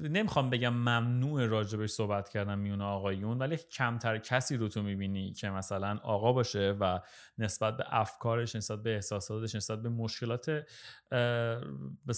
نمی‌خوام 0.00 0.50
بگم 0.50 0.74
ممنوع 0.74 1.46
راجبش 1.46 1.90
صحبت 1.90 2.28
کردن 2.28 2.58
میون 2.58 2.80
آقایون 2.80 3.38
ولی 3.38 3.56
کمتر 3.56 4.18
کسی 4.18 4.56
رو 4.56 4.68
تو 4.68 4.82
می‌بینی 4.82 5.32
که 5.32 5.50
مثلا 5.50 5.98
آقا 6.02 6.32
باشه 6.32 6.76
و 6.80 7.00
نسبت 7.38 7.76
به 7.76 7.84
افکارش 7.88 8.56
نسبت 8.56 8.82
به 8.82 8.94
احساساتش 8.94 9.54
نسبت 9.54 9.82
به 9.82 9.88
مشکلات 9.88 10.50
به 12.06 12.14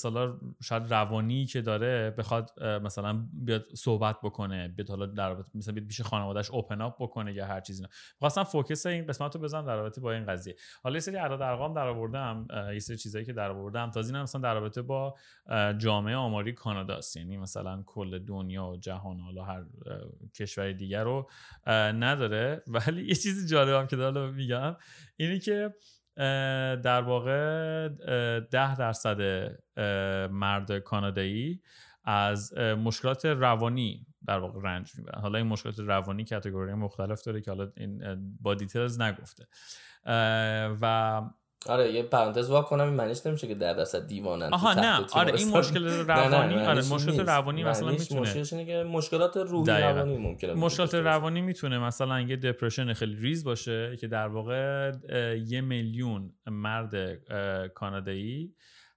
شاید 0.62 0.92
روانی 0.92 1.46
که 1.46 1.60
داره 1.60 2.10
بخواد 2.10 2.62
مثلا 2.62 3.26
بیاد 3.32 3.64
صحبت 3.74 4.16
بکنه 4.22 4.68
بیاد 4.68 4.88
حالا 4.88 5.06
در 5.06 5.36
مثلا 5.54 5.74
بیاد 5.74 5.86
پیش 5.86 6.00
خانوادهش 6.00 6.50
اوپن 6.50 6.80
اپ 6.80 7.02
بکنه 7.02 7.32
یا 7.32 7.46
هر 7.46 7.60
چیزی. 7.60 7.84
خواستم 8.18 8.44
فوکس 8.44 8.86
این 8.86 9.06
قسمت 9.06 9.34
رو 9.34 9.40
بزنم 9.40 9.66
در 9.66 9.76
رابطه 9.76 10.00
با 10.00 10.12
این 10.12 10.26
قضیه. 10.26 10.56
حالا 10.82 10.94
یه 10.94 11.00
سری 11.00 11.16
اعداد 11.16 11.42
ارقام 11.42 11.74
در 11.74 11.86
آوردم 11.86 12.46
یه 12.72 12.78
سری 12.78 12.96
چیزایی 12.96 13.24
که 13.24 13.32
در 13.32 13.50
آوردم. 13.50 13.90
تازه 13.90 14.22
مثلا 14.22 14.40
در 14.40 14.54
رابطه 14.54 14.82
با 14.82 15.14
جامعه 15.78 16.16
آماری 16.16 16.52
کاناداست. 16.52 17.16
یعنی 17.16 17.36
مثلا 17.36 17.51
کل 17.86 18.18
دنیا 18.18 18.66
و 18.66 18.76
جهان 18.76 19.20
حالا 19.20 19.44
هر 19.44 19.64
کشور 20.34 20.72
دیگر 20.72 21.04
رو 21.04 21.30
نداره. 21.66 22.62
ولی 22.86 23.06
یه 23.06 23.14
چیزی 23.14 23.46
جالبم 23.46 23.86
که 23.86 23.96
دارم 23.96 24.34
میگم 24.34 24.76
اینی 25.16 25.38
که 25.38 25.74
در 26.82 27.02
واقع 27.02 27.88
ده 28.38 28.76
درصد 28.76 29.20
مرد 30.30 30.78
کانادایی 30.78 31.62
از 32.04 32.58
مشکلات 32.58 33.24
روانی 33.24 34.06
در 34.26 34.38
واقع 34.38 34.60
رنج 34.62 34.92
می‌برن. 34.98 35.20
حالا 35.20 35.38
این 35.38 35.46
مشکلات 35.46 35.78
روانی 35.78 36.24
category 36.24 36.74
مختلف 36.74 37.22
داره 37.22 37.40
که 37.40 37.50
حالا 37.50 37.72
این 37.76 38.18
با 38.40 38.54
details 38.54 39.00
نگفته. 39.00 39.46
و 40.80 41.22
آره 41.68 41.92
یه 41.92 42.02
پرانتز 42.02 42.50
وا 42.50 42.62
کنم 42.62 42.84
این 42.84 42.94
معنیش 42.94 43.26
نمیشه 43.26 43.46
که 43.46 43.54
در 43.54 43.72
درصد 43.74 44.06
دیوانن 44.06 44.52
آها 44.52 44.74
نه. 44.74 45.06
آره 45.12 45.34
این 45.34 45.48
مشکل 45.48 45.86
روانی 45.86 46.54
آره 46.54 46.82
مشکلات 46.92 47.28
روانی 47.28 47.64
مثلا 47.64 47.90
می‌تونه. 47.90 48.20
مشکلش 48.20 48.52
اینه 48.52 48.66
که 48.66 48.82
مشکلات 48.82 49.36
روحی 49.36 49.72
روانی 49.72 50.18
ممکنه. 50.18 50.54
مشکلات 50.54 50.94
روانی 50.94 51.40
می‌تونه 51.40 51.78
مثلا 51.78 52.20
یه 52.20 52.36
دپرشن 52.36 52.92
خیلی 52.92 53.16
ریز 53.16 53.44
باشه 53.44 53.96
که 54.00 54.06
در 54.06 54.28
واقع 54.28 54.92
یه 55.46 55.60
میلیون 55.60 56.32
مرد 56.46 56.94
کانادایی 57.74 58.54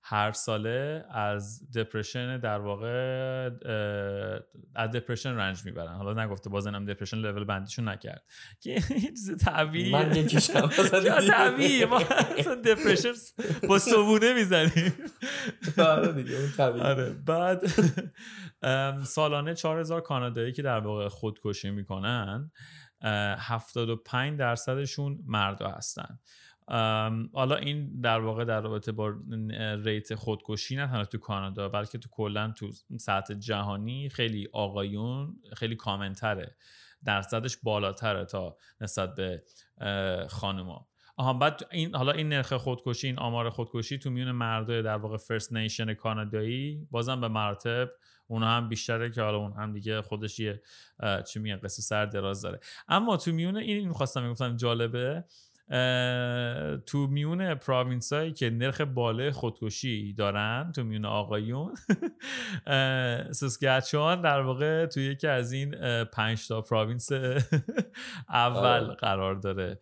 هر 0.08 0.32
ساله 0.32 1.06
از 1.10 1.72
دپرشن 1.72 2.38
در 2.38 2.60
واقع 2.60 3.50
از 4.76 4.92
دپرشن 4.92 5.36
رنج 5.36 5.66
می‌برن. 5.66 5.96
حالا 5.96 6.24
نگفته 6.24 6.50
بازنم 6.50 6.86
دپرشن 6.86 7.18
لول 7.18 7.44
بندیشون 7.44 7.90
نکرد. 7.90 8.24
که 8.60 8.82
چیز 8.82 9.38
طبیعیه. 9.38 9.92
من 9.92 10.16
یکیشم 10.16 10.70
طبیعیه؟ 11.32 11.86
ما 11.86 12.00
دپرشن 12.66 13.14
با 13.68 13.80
صبونه 13.80 14.34
می‌زنیم. 14.34 14.94
آره 15.78 16.50
طبیعی 16.58 16.86
آره. 16.86 17.10
بعد 17.10 17.64
سالانه 19.04 19.54
4000 19.54 20.02
کانادایی 20.02 20.54
که 20.54 20.62
در 20.62 20.80
واقع 20.80 21.08
خودکشی 21.08 21.70
می‌کنن 21.70 22.52
75 23.02 24.40
درصدشون 24.40 25.20
مردا 25.26 25.70
هستن. 25.70 26.20
حالا 27.34 27.56
این 27.56 28.02
در 28.02 28.20
واقع 28.20 28.46
در 28.46 28.62
رابطه 28.62 28.92
با 28.92 29.14
ریت 29.84 30.16
خودکشی 30.16 30.76
نه 30.76 30.88
تنها 30.88 31.06
تو 31.06 31.18
کانادا 31.18 31.70
بلکه 31.70 31.98
تو 31.98 32.10
کلا 32.12 32.54
تو 32.58 32.72
سطح 33.00 33.34
جهانی 33.34 34.10
خیلی 34.10 34.50
آقایون 34.54 35.36
خیلی 35.54 35.76
کامنتره. 35.76 36.56
درصدش 37.06 37.58
بالاتره 37.64 38.26
تا 38.26 38.58
نسبت 38.82 39.16
به 39.16 39.44
خانوما. 40.30 40.88
آها 41.18 41.34
بعد 41.34 41.62
این 41.72 41.96
حالا 41.96 42.12
این 42.12 42.30
نرخ 42.30 42.54
خودکشی 42.54 43.08
این 43.08 43.20
آمار 43.20 43.50
خودکشی 43.50 43.98
تو 43.98 44.10
میون 44.10 44.32
مردای 44.32 44.82
در 44.82 44.98
واقع 44.98 45.18
First 45.18 45.54
Nation 45.54 45.94
کانادایی 45.94 46.88
بازم 46.92 47.22
به 47.22 47.28
مراتب 47.28 47.90
اونا 48.28 48.48
هم 48.48 48.70
بیشتره 48.70 49.10
که 49.10 49.22
حالا 49.22 49.38
اون 49.38 49.54
هم 49.54 49.74
دیگه 49.74 50.02
خودش 50.02 50.40
یه 50.40 50.62
چی 51.28 51.40
میگن 51.40 51.58
قصه 51.58 51.82
سر 51.82 52.06
دراز 52.06 52.42
داره. 52.42 52.60
اما 52.88 53.18
تو 53.18 53.32
میون 53.32 53.58
این 53.58 53.88
می‌خواستم 53.88 54.24
می‌گفتم 54.24 54.56
جالبه 54.56 55.24
تو 56.86 57.08
میون 57.08 57.56
province 57.56 58.14
هایی 58.14 58.34
که 58.34 58.50
نرخ 58.50 58.82
بالا 58.82 59.32
خودکشی 59.32 60.14
دارن 60.14 60.72
تو 60.76 60.84
میون 60.84 61.06
آقایون 61.06 61.74
سسکچوان 63.40 64.22
در 64.22 64.42
واقع 64.42 64.86
تو 64.86 65.00
یکی 65.00 65.28
از 65.28 65.52
این 65.52 65.76
پنج 66.06 66.48
تا 66.48 66.62
پراوینس 66.62 67.12
اول 68.30 68.90
آه. 68.90 68.96
قرار 68.96 69.36
داره. 69.36 69.80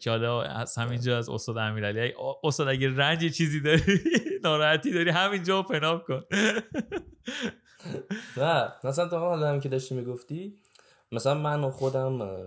که 0.00 0.10
حالا 0.10 0.42
از 0.42 0.78
همینجا 0.78 1.18
از 1.18 1.28
استاد 1.28 1.58
امیرعلی 1.58 2.14
استاد 2.44 2.68
اگه 2.68 2.96
رنج 2.96 3.32
چیزی 3.32 3.60
داری 3.60 4.00
ناراحتی 4.44 4.92
داری 4.92 5.10
همینجا 5.10 5.62
پناب 5.62 6.04
کن. 6.04 6.22
نه 8.36 8.72
مثلا 8.84 9.08
تو 9.08 9.16
حالا 9.16 9.48
هم 9.48 9.60
که 9.60 9.68
داشتی 9.68 9.94
می‌گفتی 9.94 10.58
مثلا 11.12 11.34
من 11.34 11.64
و 11.64 11.70
خودم 11.70 12.38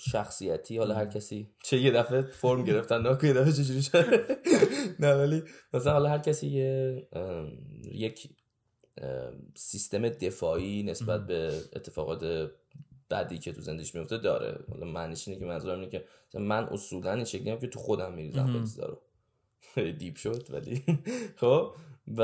شخصیتی 0.00 0.78
حالا 0.78 0.94
هر 0.94 1.06
کسی 1.06 1.50
چه 1.62 1.78
یه 1.78 1.90
دفعه 1.90 2.22
فرم 2.22 2.64
گرفتن 2.64 3.02
نه 3.02 3.18
یه 3.22 3.32
دفعه 3.32 3.52
چجوری 3.52 3.82
شد؟ 3.82 4.04
نه 5.00 5.14
ولی 5.14 5.42
مثلا 5.74 5.92
حالا 5.92 6.08
هر 6.08 6.18
کسی 6.18 6.46
یه 6.46 7.08
یک 7.92 8.28
سیستم 9.54 10.08
دفاعی 10.08 10.82
نسبت 10.82 11.26
به 11.26 11.60
اتفاقات 11.76 12.50
بدی 13.10 13.38
که 13.38 13.52
تو 13.52 13.60
زندگیش 13.60 13.94
میفته 13.94 14.18
داره. 14.18 14.64
حالا 14.70 14.86
معنیش 14.86 15.28
اینه 15.28 15.40
که 15.40 15.46
منظورم 15.46 15.80
اینه 15.80 15.90
که 15.90 16.04
من 16.38 16.64
اصولا 16.64 17.12
این 17.12 17.24
شکلی 17.24 17.58
که 17.58 17.66
تو 17.66 17.78
خودم 17.78 18.12
میریزم 18.12 18.68
رو. 18.78 18.98
دیپ 19.98 20.16
شد 20.16 20.46
ولی 20.50 20.82
خب؟ 21.40 21.74
و 22.08 22.20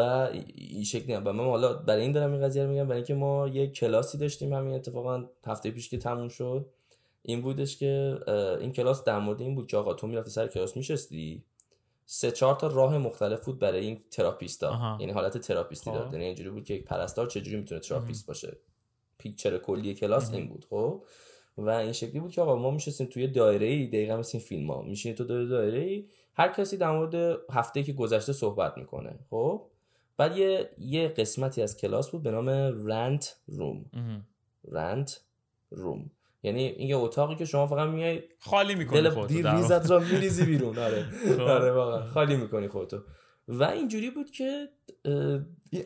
این 0.55 0.85
شکلی 0.85 1.13
هم. 1.13 1.23
و 1.27 1.33
من 1.33 1.45
حالا 1.45 1.73
برای 1.73 2.03
این 2.03 2.13
دارم 2.13 2.33
این 2.33 2.43
قضیه 2.43 2.65
رو 2.65 2.71
میگم 2.71 2.85
برای 2.85 2.97
اینکه 2.97 3.15
ما 3.15 3.49
یه 3.49 3.67
کلاسی 3.67 4.19
داشتیم 4.19 4.53
همین 4.53 4.75
اتفاقا 4.75 5.25
هفته 5.47 5.71
پیش 5.71 5.89
که 5.89 5.99
تموم 5.99 6.29
شد. 6.29 6.67
این 7.23 7.41
بودش 7.41 7.77
که 7.77 8.19
این 8.61 8.73
کلاس 8.73 9.05
در 9.05 9.19
مورد 9.19 9.41
این 9.41 9.55
بود 9.55 9.67
که 9.67 9.77
آقا 9.77 9.95
تو 9.95 10.07
می‌رفتی 10.07 10.31
سر 10.31 10.47
کلاس 10.47 10.77
میشستی. 10.77 11.45
سه 12.07 12.31
چهار 12.31 12.55
تا 12.55 12.67
راه 12.67 12.99
مختلف 12.99 13.45
بود 13.45 13.59
برای 13.59 13.81
این 13.87 14.01
therapist 14.11 14.88
ا. 14.88 14.97
یعنی 15.01 15.13
حالت 15.13 15.39
therapist 15.39 15.86
ی 15.86 15.91
داد 15.91 16.07
خب. 16.07 16.13
یعنی 16.13 16.25
اینجوری 16.25 16.51
بود 16.51 16.65
که 16.65 16.75
یک 16.75 16.85
پرستار 16.85 17.27
چجوری 17.27 17.57
می‌تونه 17.57 17.81
therapist 17.81 18.27
باشه. 18.27 18.57
picture 19.19 19.59
کلی 19.59 19.95
کلاس 19.95 20.33
این 20.33 20.49
بود 20.49 20.67
خب. 20.71 21.03
و 21.59 21.69
این 21.69 21.93
شکلی 21.93 22.21
بود 22.21 22.31
که 22.31 22.41
آقا 22.41 22.57
ما 22.57 22.71
میشستیم 22.71 23.07
توی 23.07 23.29
دایره 23.29 23.67
ای 23.67 23.87
دقیقا 23.87 24.17
مثل 24.17 24.39
این 24.39 24.47
فیلم 24.47 24.71
ها 24.71 24.83
میشینی 24.83 25.15
تو 25.15 25.25
دایره 25.47 25.79
ای 25.79 26.07
هر 26.35 26.49
کسی 26.49 26.77
در 26.77 26.91
مورد 26.91 27.41
هفته 27.53 27.83
که 27.83 27.93
گذشته 27.93 28.33
صحبت 28.33 28.79
می‌کنه 28.79 29.19
خب؟ 29.31 29.63
بعد 30.17 30.37
یه 30.37 30.71
یه 30.79 31.09
قسمتی 31.09 31.63
از 31.63 31.77
کلاس 31.77 32.11
بود 32.11 32.23
به 32.23 32.31
نام 32.31 32.49
rant 32.89 33.37
room. 33.47 33.85
رنت 34.69 35.21
روم. 35.71 36.11
یعنی 36.43 36.63
این 36.67 36.89
یه 36.89 36.97
اتاقی 36.97 37.37
که 37.37 37.45
شما 37.45 37.67
فقط 37.67 37.89
میای 37.89 38.23
خالی 38.39 38.75
می‌کنی 38.75 39.03
دل 39.03 39.57
ریزت 39.57 39.91
را 39.91 39.99
میریزی 39.99 40.45
بیرون. 40.45 40.79
آره. 40.79 41.03
خب. 41.03 41.41
آره 41.41 41.73
واقعا. 41.73 42.07
خالی 42.07 42.37
می‌کنی 42.37 42.69
خودتو. 42.69 42.99
و 43.49 43.65
اینجوری 43.65 44.11
بود 44.11 44.31
که 44.31 44.69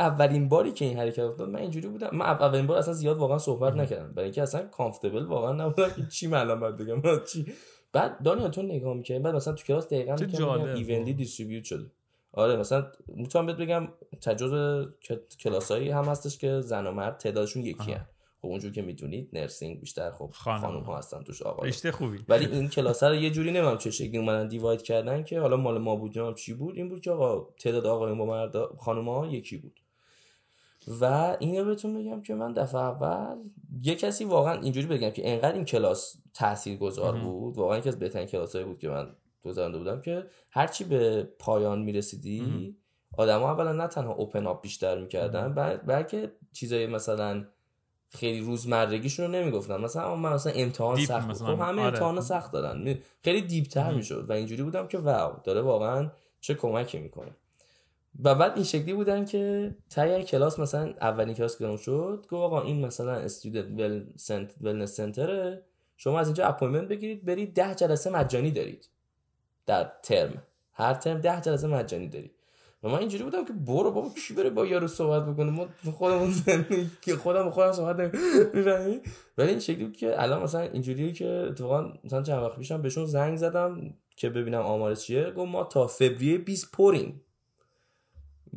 اولین 0.00 0.48
باری 0.48 0.72
که 0.72 0.84
این 0.84 0.98
حرکت 0.98 1.18
افتاد 1.18 1.48
من 1.48 1.60
اینجوری 1.60 1.88
بودم. 1.88 2.10
من 2.12 2.26
اولین 2.26 2.66
بار 2.66 2.78
اصلا 2.78 2.94
زیاد 2.94 3.18
واقعا 3.18 3.38
صحبت 3.38 3.74
نکردم. 3.74 4.12
برای 4.12 4.24
اینکه 4.24 4.42
اصلا 4.42 4.62
کامفتبل 4.66 5.24
واقعا 5.24 5.52
نبودم 5.52 5.90
که 5.90 6.06
چی 6.06 6.26
معلوم 6.26 6.60
باید 6.60 6.76
بگم. 6.76 7.02
چی؟ 7.24 7.46
بعد 7.94 8.22
دانیال 8.22 8.50
تو 8.50 8.62
نگاه 8.62 8.94
می‌کنی؟ 8.94 9.18
بعد 9.18 9.34
مثلا 9.34 9.54
تو 9.54 9.64
کلاس 9.64 9.86
دقیقاً 9.86 10.16
ایونتی 10.74 11.12
دیستریبیوت 11.14 11.64
شده. 11.64 11.90
آره 12.32 12.56
مثلا 12.56 12.86
می‌تونم 13.08 13.46
بهت 13.46 13.56
بگم 13.56 13.88
تجربه 14.22 14.88
کلاسایی 15.40 15.90
هم 15.90 16.04
هستش 16.04 16.38
که 16.38 16.60
زن 16.60 16.86
و 16.86 16.90
مرد 16.90 17.18
تعدادشون 17.18 17.62
یکی 17.62 17.92
هن. 17.92 18.06
خب 18.42 18.48
اونجور 18.48 18.72
که 18.72 18.82
می‌دونید 18.82 19.28
نرسینگ 19.32 19.80
بیشتر 19.80 20.10
خب 20.10 20.30
خانم, 20.32 20.80
ها 20.80 20.98
هستن 20.98 21.22
توش 21.22 21.42
آقا. 21.42 21.62
رشته 21.66 21.92
خوبی. 21.92 22.18
ولی 22.28 22.46
این 22.56 22.68
کلاس 22.68 23.02
رو 23.02 23.14
یه 23.14 23.30
جوری 23.30 23.52
نمیم 23.52 23.76
چه 23.76 23.90
شکلی 23.90 24.18
اومدن 24.18 24.48
دیواید 24.48 24.82
کردن 24.82 25.22
که 25.22 25.40
حالا 25.40 25.56
مال 25.56 25.78
ما 25.78 25.96
بود 25.96 26.36
چی 26.36 26.54
بود. 26.54 26.76
این 26.76 26.88
بود 26.88 27.00
که 27.00 27.10
آقا 27.10 27.48
تعداد 27.58 27.86
آقایون 27.86 28.18
با 28.18 28.26
مرد 28.26 28.56
خانم 28.76 29.08
ها 29.08 29.26
یکی 29.26 29.56
بود. 29.56 29.80
و 31.00 31.36
اینو 31.40 31.64
بهتون 31.64 31.94
بگم 31.94 32.22
که 32.22 32.34
من 32.34 32.52
دفعه 32.52 32.80
اول 32.80 33.36
یه 33.82 33.94
کسی 33.94 34.24
واقعا 34.24 34.60
اینجوری 34.60 34.86
بگم 34.86 35.10
که 35.10 35.32
انقدر 35.32 35.52
این 35.52 35.64
کلاس 35.64 36.16
تاثیرگذار 36.34 37.18
بود 37.18 37.58
واقعا 37.58 37.78
یکی 37.78 37.88
از 37.88 37.98
بهترین 37.98 38.26
کلاسایی 38.26 38.64
بود 38.64 38.78
که 38.78 38.88
من 38.88 39.08
گذرانده 39.44 39.78
بودم 39.78 40.00
که 40.00 40.26
هرچی 40.50 40.84
به 40.84 41.28
پایان 41.38 41.82
می‌رسیدی 41.82 42.76
آدما 43.16 43.50
اولا 43.50 43.72
نه 43.72 43.86
تنها 43.86 44.12
اوپن 44.12 44.46
آپ 44.46 44.62
بیشتر 44.62 45.00
می‌کردن 45.00 45.54
بلکه 45.86 46.32
چیزای 46.52 46.86
مثلا 46.86 47.44
خیلی 48.08 48.40
روزمرگیشون 48.40 49.26
رو 49.26 49.32
نمی‌گفتن. 49.32 49.76
مثلا 49.76 50.16
من 50.16 50.32
مثلا 50.32 50.52
امتحان 50.52 51.04
سخت 51.04 51.28
مثلا. 51.28 51.46
خب 51.46 51.62
همه 51.62 51.82
آره. 51.82 51.82
امتحان 51.82 52.20
سخت 52.20 52.52
دادن 52.52 52.98
خیلی 53.24 53.42
دیپتر 53.42 53.94
می‌شد 53.94 54.26
و 54.28 54.32
اینجوری 54.32 54.62
بودم 54.62 54.86
که 54.86 54.98
واو 54.98 55.32
داره 55.44 55.60
واقعا 55.60 56.10
چه 56.40 56.54
کمکی 56.54 56.98
می‌کنه. 56.98 57.36
و 58.22 58.34
بعد 58.34 58.52
این 58.54 58.64
شکلی 58.64 58.92
بودن 58.92 59.24
که 59.24 59.74
تای 59.90 60.24
کلاس 60.24 60.58
مثلا 60.58 60.94
اولین 61.00 61.34
کلاس 61.34 61.58
که 61.58 61.76
شد 61.76 62.26
گفت 62.30 62.32
آقا 62.32 62.62
این 62.62 62.86
مثلا 62.86 63.12
استودنت 63.12 63.66
wellness 64.60 64.96
center 64.96 65.46
ه. 65.46 65.62
شما 65.96 66.20
از 66.20 66.26
اینجا 66.26 66.46
appointment 66.46 66.88
بگیرید 66.88 67.24
برید 67.24 67.54
ده 67.54 67.74
جلسه 67.74 68.10
مجانی 68.10 68.50
دارید. 68.50 68.88
در 69.66 69.90
ترم. 70.02 70.42
هر 70.72 70.94
ترم 70.94 71.20
ده 71.20 71.40
جلسه 71.40 71.66
مجانی 71.66 72.08
داری 72.08 72.30
و 72.84 72.88
من 72.88 72.98
اینجوری 72.98 73.24
بودم 73.24 73.44
که 73.44 73.52
برو 73.52 73.90
بابا 73.90 74.08
کی 74.08 74.34
بره 74.34 74.50
با 74.50 74.66
یارو 74.66 74.88
صحبت 74.88 75.26
بکنه؟ 75.26 75.50
ما 75.50 75.66
خودمون 75.92 76.34
که 77.02 77.16
خودم 77.16 77.50
خودم 77.50 77.72
صحبت 77.72 78.00
نمی‌کنم 78.00 79.00
ولی 79.38 79.50
این 79.50 79.58
شکلی 79.60 79.84
بود 79.84 79.96
که 79.96 80.22
الان 80.22 80.42
مثلا 80.42 80.60
اینجوریه 80.60 81.12
که 81.12 81.26
اتفاقا 81.26 81.92
مثلا 82.04 82.22
چند 82.22 82.42
وقت 82.42 82.56
پیشم 82.58 82.82
بهشون 82.82 83.06
زنگ 83.06 83.36
زدم 83.36 83.94
که 84.16 84.30
ببینم 84.30 84.60
آمارش 84.60 85.00
چیه. 85.06 85.30
گفت 85.30 85.52
ما 85.52 85.64
تا 85.64 85.86
فوریه 85.86 86.38
20 86.38 86.70
پریم. 86.72 87.20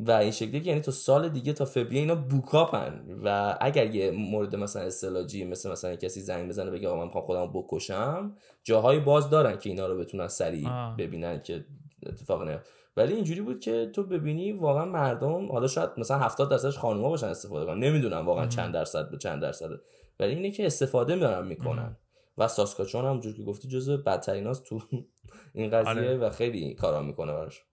و 0.00 0.10
این 0.10 0.30
شکلی 0.30 0.60
که 0.60 0.68
یعنی 0.68 0.80
تا 0.80 0.92
سال 0.92 1.28
دیگه 1.28 1.52
تا 1.52 1.64
فوریه 1.64 2.00
اینا 2.00 2.14
book 2.14 2.59
up 2.59 2.82
ن. 2.82 3.04
و 3.24 3.58
اگر 3.60 3.94
یه 3.94 4.10
مورد 4.10 4.56
مثلا 4.56 4.82
اورژانسی 4.82 5.44
مثل 5.44 5.70
مثلا 5.70 5.96
کسی 5.96 6.20
زنگ 6.20 6.48
بزنه 6.48 6.70
بگه 6.70 6.88
آقا 6.88 6.98
من 6.98 7.04
می‌خوام 7.04 7.24
خودم 7.24 7.50
بکشم 7.54 8.36
جاهای 8.64 9.00
باز 9.00 9.30
دارن 9.30 9.58
که 9.58 9.70
اینا 9.70 9.86
رو 9.86 9.98
بتونن 9.98 10.28
سریع 10.28 10.68
ببینن 10.98 11.42
که 11.42 11.64
اتفاق 12.06 12.48
نیفته. 12.48 12.70
ولی 12.96 13.14
اینجوری 13.14 13.40
بود 13.40 13.60
که 13.60 13.90
تو 13.94 14.02
ببینی 14.02 14.52
واقعا 14.52 14.84
مردم 14.84 15.52
حالا 15.52 15.66
شاید 15.66 15.90
مثلا 15.96 16.18
70 16.18 16.50
درصدش 16.50 16.78
خانوما 16.78 17.08
باشن 17.08 17.26
استفاده 17.26 17.66
کنن. 17.66 17.84
نمی‌دونم 17.84 18.26
واقعا 18.26 18.46
چند 18.46 18.74
درصد 18.74 19.10
به 19.10 19.18
چند 19.18 19.42
درصد 19.42 19.68
ولی 20.20 20.34
اینه 20.34 20.50
که 20.50 20.66
استفاده 20.66 21.14
میارن 21.14 21.46
می‌کنن. 21.46 21.96
و 22.38 22.48
ساسکاچون 22.48 23.04
هم 23.04 23.20
که 23.20 23.42
گفتی 23.42 23.68
جزو 23.68 23.96
بدتریناست 23.96 24.64
تو 24.64 24.80
این 25.54 25.70
قضیه 25.70 25.90
آره. 25.90 26.16
و 26.16 26.30
خیلی 26.30 26.74
کارا 26.74 27.02
می‌کنه 27.02 27.32
براش. 27.32 27.67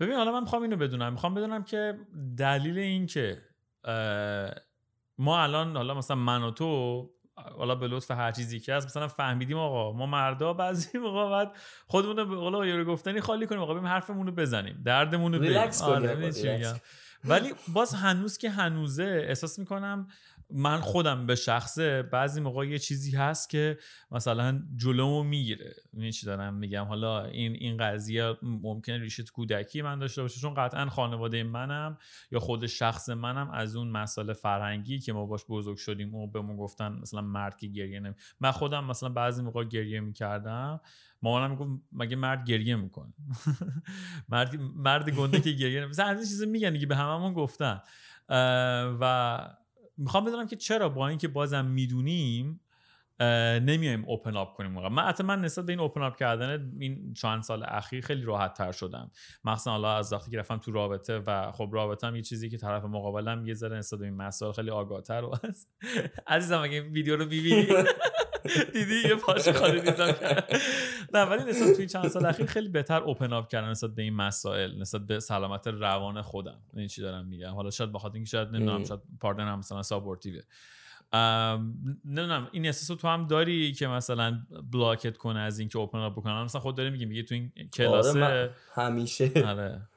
ببین 0.00 0.14
حالا 0.14 0.32
من 0.32 0.40
می‌خوام 0.40 0.62
اینو 0.62 0.76
بدونم. 0.76 1.12
می‌خوام 1.12 1.34
بدونم 1.34 1.64
که 1.64 1.98
دلیل 2.36 2.78
این 2.78 3.06
که 3.06 3.42
ما 5.18 5.42
الان 5.42 5.76
حالا 5.76 5.94
مثلا 5.94 6.16
من 6.16 6.42
و 6.42 6.50
تو 6.50 7.10
حالا 7.56 7.74
به 7.74 7.88
لطف 7.88 8.10
هر 8.10 8.32
چیزی 8.32 8.60
که 8.60 8.74
هست 8.74 8.86
مثلا 8.86 9.08
فهمیدیم 9.08 9.56
آقا 9.56 9.92
ما 9.92 10.06
مردا 10.06 10.52
بعضی 10.52 10.98
موقع 10.98 11.30
بعد 11.30 11.56
خودمون 11.86 12.16
رو 12.16 12.40
حالا 12.40 12.66
یارو 12.66 12.84
گفتنی 12.84 13.20
خالی 13.20 13.46
کنیم 13.46 13.60
آقا 13.60 13.74
بریم 13.74 13.86
حرفمون 13.86 14.26
رو 14.26 14.32
بزنیم 14.32 14.82
دردمون 14.84 15.34
رو 15.34 15.42
ریلکس 15.42 15.82
آره 15.82 16.32
ولی 17.24 17.52
باز 17.72 17.94
هنوز 17.94 18.38
که 18.38 18.50
هنوزه 18.50 19.24
احساس 19.28 19.58
می‌کنم 19.58 20.06
من 20.50 20.80
خودم 20.80 21.26
به 21.26 21.34
شخصه 21.34 22.02
بعضی 22.02 22.40
موقع 22.40 22.66
یه 22.66 22.78
چیزی 22.78 23.16
هست 23.16 23.50
که 23.50 23.78
مثلا 24.10 24.62
جلومو 24.76 25.22
می‌گیره. 25.22 25.74
این 25.96 26.10
چی 26.10 26.26
دارم 26.26 26.54
میگم؟ 26.54 26.84
حالا 26.84 27.24
این 27.24 27.52
این 27.52 27.76
قضیه 27.76 28.36
ممکنه 28.42 28.98
ریشه 28.98 29.24
کودکی 29.24 29.82
من 29.82 29.98
داشته 29.98 30.22
باشه 30.22 30.40
چون 30.40 30.54
قطعا 30.54 30.86
خانواده 30.86 31.42
منم 31.42 31.98
یا 32.30 32.40
خود 32.40 32.66
شخص 32.66 33.08
منم 33.08 33.50
از 33.50 33.76
اون 33.76 33.88
مسئله 33.88 34.32
فرهنگی 34.32 34.98
که 34.98 35.12
ما 35.12 35.26
باش 35.26 35.44
بزرگ 35.48 35.76
شدیم 35.76 36.14
و 36.14 36.26
به 36.26 36.40
ما 36.40 36.56
گفتن 36.56 36.92
مثلا 36.92 37.20
مرد 37.20 37.56
که 37.56 37.66
گریه 37.66 38.00
نمی 38.00 38.14
من 38.40 38.50
خودم 38.50 38.84
مثلا 38.84 39.08
بعضی 39.08 39.42
موقع 39.42 39.64
گریه 39.64 40.00
می‌کردم. 40.00 40.80
مامانم 41.22 41.50
می‌گفت 41.50 41.70
مگه 41.92 42.16
مرد 42.16 42.46
گریه 42.46 42.76
می‌کنه؟ 42.76 43.12
مرد 44.28 44.56
مرد 44.60 45.10
گنده 45.10 45.40
که 45.40 45.50
گریه 45.50 45.80
نمی‌کنه 45.80 46.06
از 46.06 46.18
این 46.18 46.28
چیزا 46.28 46.46
میگن 46.46 46.72
دیگه 46.72 46.86
به 46.86 46.96
هممون 46.96 47.32
گفتن. 47.32 47.80
و 49.00 49.40
می‌خوام 49.98 50.24
بدونم 50.24 50.46
که 50.46 50.56
چرا 50.56 50.88
با 50.88 51.08
اینکه 51.08 51.28
بازم 51.28 51.64
می‌دونیم 51.64 52.60
نمیایم 53.60 54.04
اوپن 54.04 54.36
اپ 54.36 54.54
کنیم 54.54 54.72
موقع 54.72 54.88
من 54.88 55.02
حتی 55.02 55.22
من 55.22 55.40
نسبت 55.40 55.66
به 55.66 55.72
این 55.72 55.80
اوپن 55.80 56.02
اپ 56.02 56.16
کردن 56.16 56.72
این 56.78 57.12
چند 57.14 57.42
سال 57.42 57.64
اخیر 57.68 58.04
خیلی 58.04 58.22
راحت 58.22 58.54
تر 58.54 58.72
شدم. 58.72 59.10
مخصوصا 59.44 59.70
حالا 59.70 59.96
از 59.96 60.12
وقتی 60.12 60.30
که 60.30 60.38
رفتم 60.38 60.56
تو 60.56 60.72
رابطه 60.72 61.18
و 61.26 61.52
خب 61.52 61.70
رابطه 61.72 62.06
هم 62.06 62.16
یه 62.16 62.22
چیزی 62.22 62.48
که 62.48 62.58
طرف 62.58 62.84
مقابلم 62.84 63.46
یه 63.46 63.54
ذره 63.54 63.78
نسبت 63.78 64.00
به 64.00 64.06
این 64.06 64.16
مسائل 64.16 64.52
خیلی 64.52 64.70
آگاهتر 64.70 65.24
و 65.24 65.34
هست 65.44 65.68
عزیزم 66.26 66.58
اگه 66.58 66.74
این 66.74 66.92
ویدیو 66.92 67.16
رو 67.16 67.24
می‌بینی. 67.24 67.66
دیدی 68.72 69.08
یه 69.08 69.14
پاش 69.14 69.48
خالی 69.48 69.80
دیدم. 69.80 70.14
نه 71.14 71.22
ولی 71.22 71.44
نسبت 71.44 71.76
توی 71.76 71.86
چند 71.86 72.08
سال 72.08 72.26
اخیر 72.26 72.46
خیلی 72.46 72.68
بهتر 72.68 73.02
open 73.02 73.32
up 73.32 73.48
کردم 73.48 73.68
نسبت 73.68 73.90
به 73.90 74.02
این 74.02 74.14
مسائل 74.14 74.80
نسبت 74.80 75.00
به 75.00 75.20
سلامت 75.20 75.66
روان 75.66 76.22
خودم. 76.22 76.60
این 76.76 76.88
چی 76.88 77.02
دارم 77.02 77.26
میگم؟ 77.26 77.54
حالا 77.54 77.70
شاید 77.70 77.92
بخاطر 77.92 78.14
اینکه 78.14 78.30
شاید 78.30 78.48
نمی‌دونم 78.48 78.84
شاید 78.84 79.00
partner 79.20 79.53
م 79.53 79.58
مثلا 79.58 79.82
supportive 79.82 80.37
ه 80.37 80.42
نمی‌دونم 82.04 82.48
این 82.52 82.66
احساس 82.66 83.00
تو 83.00 83.08
هم 83.08 83.26
داری 83.26 83.72
که 83.72 83.86
مثلا 83.86 84.38
block 84.72 85.09
ت 85.09 85.16
کنه 85.16 85.40
از 85.40 85.58
اینکه 85.58 85.78
open 85.78 85.98
up 85.98 86.12
بکنه 86.12 86.44
مثلا 86.44 86.60
خود 86.60 86.76
داری 86.76 86.90
میگی 86.90 87.06
میگه 87.06 87.22
تو 87.22 87.34
این 87.34 87.52
کلاس 87.72 88.16
آره 88.16 88.50
همیشه. 88.74 89.30
آره. 89.46 89.88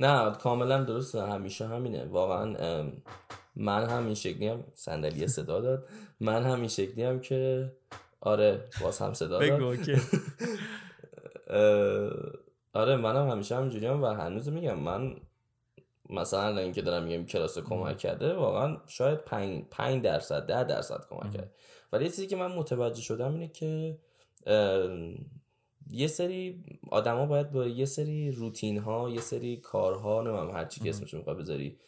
نه 0.00 0.30
کاملا 0.30 0.84
درسته 0.84 1.22
همیشه 1.22 1.68
همینه. 1.68 2.04
واقعا 2.04 2.92
من 3.56 3.84
هم 3.84 4.06
این 4.06 4.14
شکلی 4.14 4.48
هم 4.48 4.64
صندلی 4.74 5.26
صدا 5.26 5.60
داد. 5.60 5.88
من 6.20 6.42
هم 6.42 6.58
این 6.58 6.68
شکلی 6.68 7.02
هم 7.02 7.20
که 7.20 7.72
آره 8.20 8.64
باز 8.80 8.98
هم 8.98 9.14
صدا 9.14 9.38
داد. 9.38 9.60
آره 12.72 12.96
منم 12.96 13.30
همیشه 13.30 13.56
همینجوری 13.56 13.86
هم 13.86 14.02
و 14.02 14.06
هنوز 14.06 14.48
میگم 14.48 14.78
من 14.78 15.16
مثلا 16.10 16.58
اینکه 16.58 16.82
دارم 16.82 17.02
میگم 17.04 17.24
کلاس 17.24 17.58
کمک 17.58 17.98
کرده 17.98 18.34
واقعا 18.34 18.76
شاید 18.86 19.18
5 19.70 20.02
درصد 20.04 20.46
10 20.46 20.64
درصد 20.64 21.06
کمک 21.10 21.32
کرده. 21.32 21.50
ولی 21.92 22.04
چیزی 22.04 22.26
که 22.26 22.36
من 22.36 22.52
متوجه 22.52 23.02
شدم 23.02 23.32
اینه 23.32 23.48
که 23.48 23.98
یه 25.90 26.06
سری 26.06 26.64
آدما 26.90 27.26
باید 27.26 27.50
با 27.52 27.66
یه 27.66 27.84
سری 27.84 28.32
روتین 28.32 28.78
ها 28.78 29.10
یه 29.10 29.20
سری 29.20 29.56
کارها 29.56 30.22
نمیم 30.22 30.50
هر 30.56 30.64
چی 30.64 30.80
که 30.80 30.88
اسمش 30.90 31.14
می‌خواد 31.14 31.38
بذاری 31.38 31.78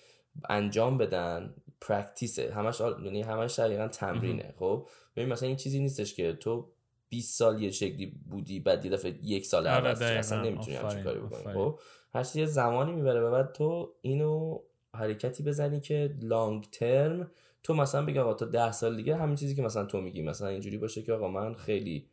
انجام 0.49 0.99
بدن 0.99 1.55
پرکتیسه 1.81 2.53
همش 2.55 2.81
یعنی 2.81 3.23
همش 3.23 3.59
دقیقا 3.59 3.89
تمرینه. 3.89 4.55
خب؟ 4.59 4.89
ببین 5.17 5.29
مثلا 5.29 5.49
این 5.49 5.57
چیزی 5.57 5.81
نیستش 5.81 6.15
که 6.15 6.33
تو 6.33 6.69
20 7.09 7.39
سال 7.39 7.63
یه 7.63 7.71
شکلی 7.71 8.07
بودی 8.31 8.61
بعد 8.61 8.85
یه 8.85 8.91
دفعه 8.91 9.19
یک 9.23 9.47
سال 9.47 9.67
آره، 9.67 9.89
عوض 9.89 10.03
اصلا 10.03 10.43
نمی‌تونی 10.43 10.77
همچین 10.77 11.03
کاری 11.05 11.21
بکنی. 11.21 11.55
خب؟ 11.55 11.79
هر 12.15 12.27
یه 12.35 12.47
زمانی 12.47 12.93
می‌بره 12.93 13.21
و 13.21 13.31
بعد 13.31 13.53
تو 13.53 13.93
اینو 14.01 14.59
حرکتی 14.95 15.43
بزنی 15.43 15.81
که 15.81 16.15
لانگ 16.23 16.65
ترم 16.65 17.31
تو 17.63 17.75
مثلا 17.75 18.07
بگی 18.07 18.19
آقا 18.19 18.35
تا 18.35 18.47
ده 18.47 18.73
سال 18.73 18.97
دیگه 18.97 19.17
همین 19.17 19.37
چیزی 19.37 19.55
که 19.55 19.63
مثلا 19.63 19.85
تو 19.85 20.01
میگی. 20.01 20.23
مثلا 20.23 20.49
اینجوری 20.49 20.79
باشه 20.79 21.03
که 21.03 21.13
آقا 21.13 21.29
من 21.29 21.55
خیلی 21.55 22.09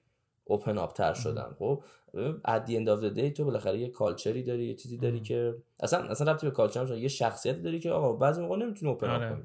اوپن 0.50 0.78
آپ 0.78 0.94
تر 0.94 1.14
شدم 1.14 1.56
خب 1.60 1.84
at 2.48 2.62
the 2.68 2.72
end 2.72 2.88
of 2.88 3.04
the 3.04 3.18
day 3.18 3.34
تو 3.38 3.46
بالاخره 3.46 3.80
یه 3.80 3.88
کالچری 3.88 4.44
داری 4.44 4.66
یه 4.66 4.74
چیزی 4.74 4.98
داری 4.98 5.20
که 5.20 5.56
اصلا 5.80 6.00
اصلا 6.00 6.32
ربطی 6.32 6.48
به 6.48 6.52
کالچر 6.52 6.98
یه 6.98 7.08
شخصیتی 7.08 7.62
داری 7.62 7.80
که 7.80 7.92
آقا 7.92 8.14
بعضی 8.14 8.42
موقع 8.42 8.58
نمی‌تونی 8.58 8.92
اوپن 8.92 9.10
آپ 9.10 9.30
کنی. 9.30 9.44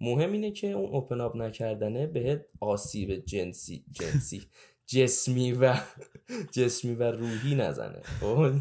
مهم 0.00 0.32
اینه 0.32 0.50
که 0.50 0.70
اون 0.70 0.90
اوپن 0.90 1.20
آپ 1.20 1.36
نکردنه 1.36 2.06
بهت 2.06 2.46
آسیب 2.60 3.24
جنسی 3.26 3.84
جنسی 3.92 4.42
جسمی 4.86 5.52
و 5.52 5.74
جسمی 6.56 6.94
و 6.94 7.02
روحی 7.02 7.54
نزنه. 7.54 8.02
خب؟ 8.20 8.52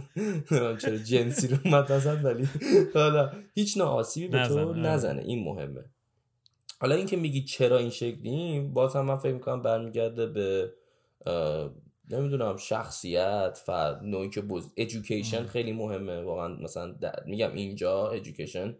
چرا 0.77 0.97
جنسی 0.97 1.47
رو 1.47 1.57
اومد 1.65 1.91
ولی 2.23 2.47
حالا 2.93 3.31
هیچ 3.55 3.77
نوع 3.77 3.87
آسیبی 3.87 4.27
به 4.27 4.47
تو 4.47 4.67
آره. 4.67 4.79
نزنه. 4.79 5.21
این 5.21 5.43
مهمه. 5.43 5.85
حالا 6.81 6.95
اینکه 6.95 7.17
میگی 7.17 7.43
چرا 7.43 7.77
این 7.77 7.89
شکلیم 7.89 8.73
باز 8.73 8.95
هم 8.95 9.05
من 9.05 9.17
فکر 9.17 9.33
می‌کنم 9.33 9.61
برمیگرده 9.61 10.25
به 10.27 10.73
نمی‌دونم 12.09 12.57
شخصیت 12.57 13.63
و 13.67 13.99
نوعی 14.01 14.29
که 14.29 14.41
بز 14.41 14.69
ادویکیشن 14.77 15.45
خیلی 15.45 15.73
مهمه. 15.73 16.21
واقعا 16.21 16.47
مثلا 16.47 16.95
میگم 17.25 17.53
اینجا 17.53 18.07
education 18.07 18.75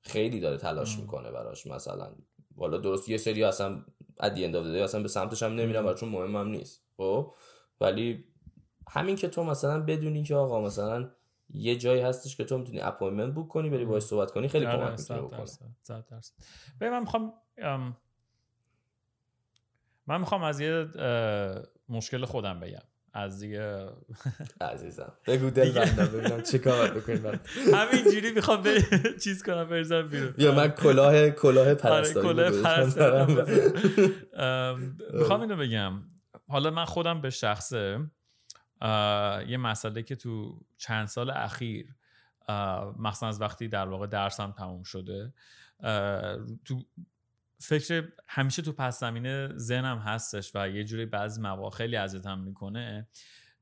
خیلی 0.00 0.40
داره 0.40 0.56
تلاش 0.56 0.98
می‌کنه 0.98 1.30
براش. 1.30 1.66
مثلا 1.66 2.12
والا 2.56 2.78
درست 2.78 3.08
یه 3.08 3.16
سری 3.16 3.44
اصلا 3.44 3.84
ادی 4.20 4.44
اند 4.44 4.56
اصلا 4.56 5.02
به 5.02 5.08
سمتش 5.08 5.42
هم 5.42 5.54
نمیرم 5.54 5.94
چون 5.94 6.08
مهم 6.08 6.36
هم 6.36 6.48
نیست. 6.48 6.82
خب؟ 6.96 7.34
ولی 7.80 8.24
همین 8.90 9.16
که 9.16 9.28
تو 9.28 9.44
مثلا 9.44 9.80
بدونی 9.80 10.22
که 10.22 10.34
آقا 10.34 10.60
مثلا 10.60 11.10
یه 11.50 11.76
جایی 11.76 12.00
هستش 12.02 12.36
که 12.36 12.44
تو 12.44 12.58
می‌تونی 12.58 12.80
appointment 12.80 13.34
book 13.34 13.48
کنی 13.48 13.70
بری 13.70 13.84
باهاش 13.84 14.02
صحبت 14.02 14.30
کنی 14.30 14.48
خیلی 14.48 14.66
آره، 14.66 14.78
کمک 14.78 15.00
می‌تونه 15.00 15.20
بکنه. 15.20 15.46
من 16.80 17.00
می‌خوام 17.00 17.32
من 20.06 20.20
می‌خوام 20.20 20.42
از 20.42 20.60
یه 20.60 20.88
مشکل 21.88 22.24
خودم 22.24 22.60
بگم. 22.60 22.82
از 23.16 23.40
دیگه 23.40 23.88
عزیزم. 24.60 25.12
بگو 25.26 25.50
دل 25.50 25.72
بندم 25.72 26.06
ببینم 26.06 26.42
چه 26.42 26.58
کار 26.58 26.90
بکنیم 26.90 27.40
همین 27.74 28.04
جوری 28.12 28.32
می‌خوام 28.32 28.62
به 28.62 28.82
چیز 29.24 29.42
کنم 29.42 29.68
برزم 29.68 30.02
بیرون. 30.02 30.30
بیا 30.30 30.54
من 30.54 30.68
کلاه 30.68 31.30
کلاه 31.30 31.64
آره، 31.64 31.74
پرستاری 31.74 32.26
کلاه 32.26 32.62
پرستاری 32.62 33.34
می‌خوام 35.12 35.40
اینو 35.40 35.56
بگم. 35.56 36.02
حالا 36.48 36.70
من 36.70 36.84
خودم 36.84 37.20
به 37.20 37.30
شخصه 37.30 38.10
یه 39.48 39.56
مسئله 39.56 40.02
که 40.02 40.16
تو 40.16 40.60
چند 40.76 41.06
سال 41.06 41.30
اخیر 41.30 41.86
مخصوصا 42.98 43.28
از 43.28 43.40
وقتی 43.40 43.68
در 43.68 43.88
واقع 43.88 44.06
درسم 44.06 44.54
تموم 44.58 44.82
شده 44.82 45.32
تو 46.64 46.84
فکر 47.58 48.08
همیشه 48.28 48.62
تو 48.62 48.72
پس 48.72 49.00
زمینه 49.00 49.48
ذهنم 49.56 49.98
هستش 49.98 50.50
و 50.54 50.68
یه 50.68 50.84
جوری 50.84 51.06
بعضی 51.06 51.40
مواقع 51.40 51.76
خیلی 51.76 51.96
اذیتم 51.96 52.38
می‌کنه. 52.38 53.08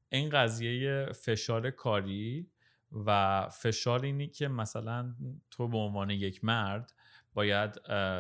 این 0.09 0.31
قضیه 0.31 1.07
فشار 1.13 1.71
کاری 1.71 2.51
و 2.93 3.49
فشار 3.49 4.05
اینی 4.05 4.29
که 4.29 4.49
مثلا 4.49 5.15
تو 5.51 5.69
به 5.69 5.79
عنوان 5.79 6.11
یک 6.11 6.45
مرد 6.45 6.93
باید 7.35 7.73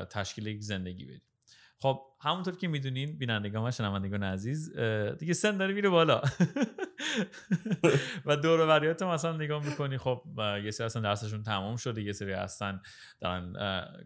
تشکیل 0.04 0.46
یک 0.46 0.62
زندگی 0.62 1.04
بدی. 1.04 1.31
خب 1.82 2.00
همونطور 2.20 2.56
که 2.56 2.68
می‌دونین 2.68 3.18
بینندگان 3.18 3.68
و 3.68 3.70
شنوندگان 3.70 4.22
عزیز 4.22 4.78
دیگه 5.18 5.32
سن 5.32 5.56
داره 5.56 5.74
میره 5.74 5.88
بالا. 5.88 6.22
و 8.26 8.36
دور 8.36 8.60
و 8.60 8.66
مثلا 9.06 9.36
نگاه 9.36 9.66
می‌کنی. 9.66 9.98
خب 9.98 10.22
یه 10.64 10.70
سری 10.70 10.84
اصلا 10.84 11.02
درسشون 11.02 11.42
تمام 11.42 11.76
شده. 11.76 12.02
یه 12.02 12.12
سری 12.12 12.32
هستن 12.32 12.80
دارن 13.20 13.52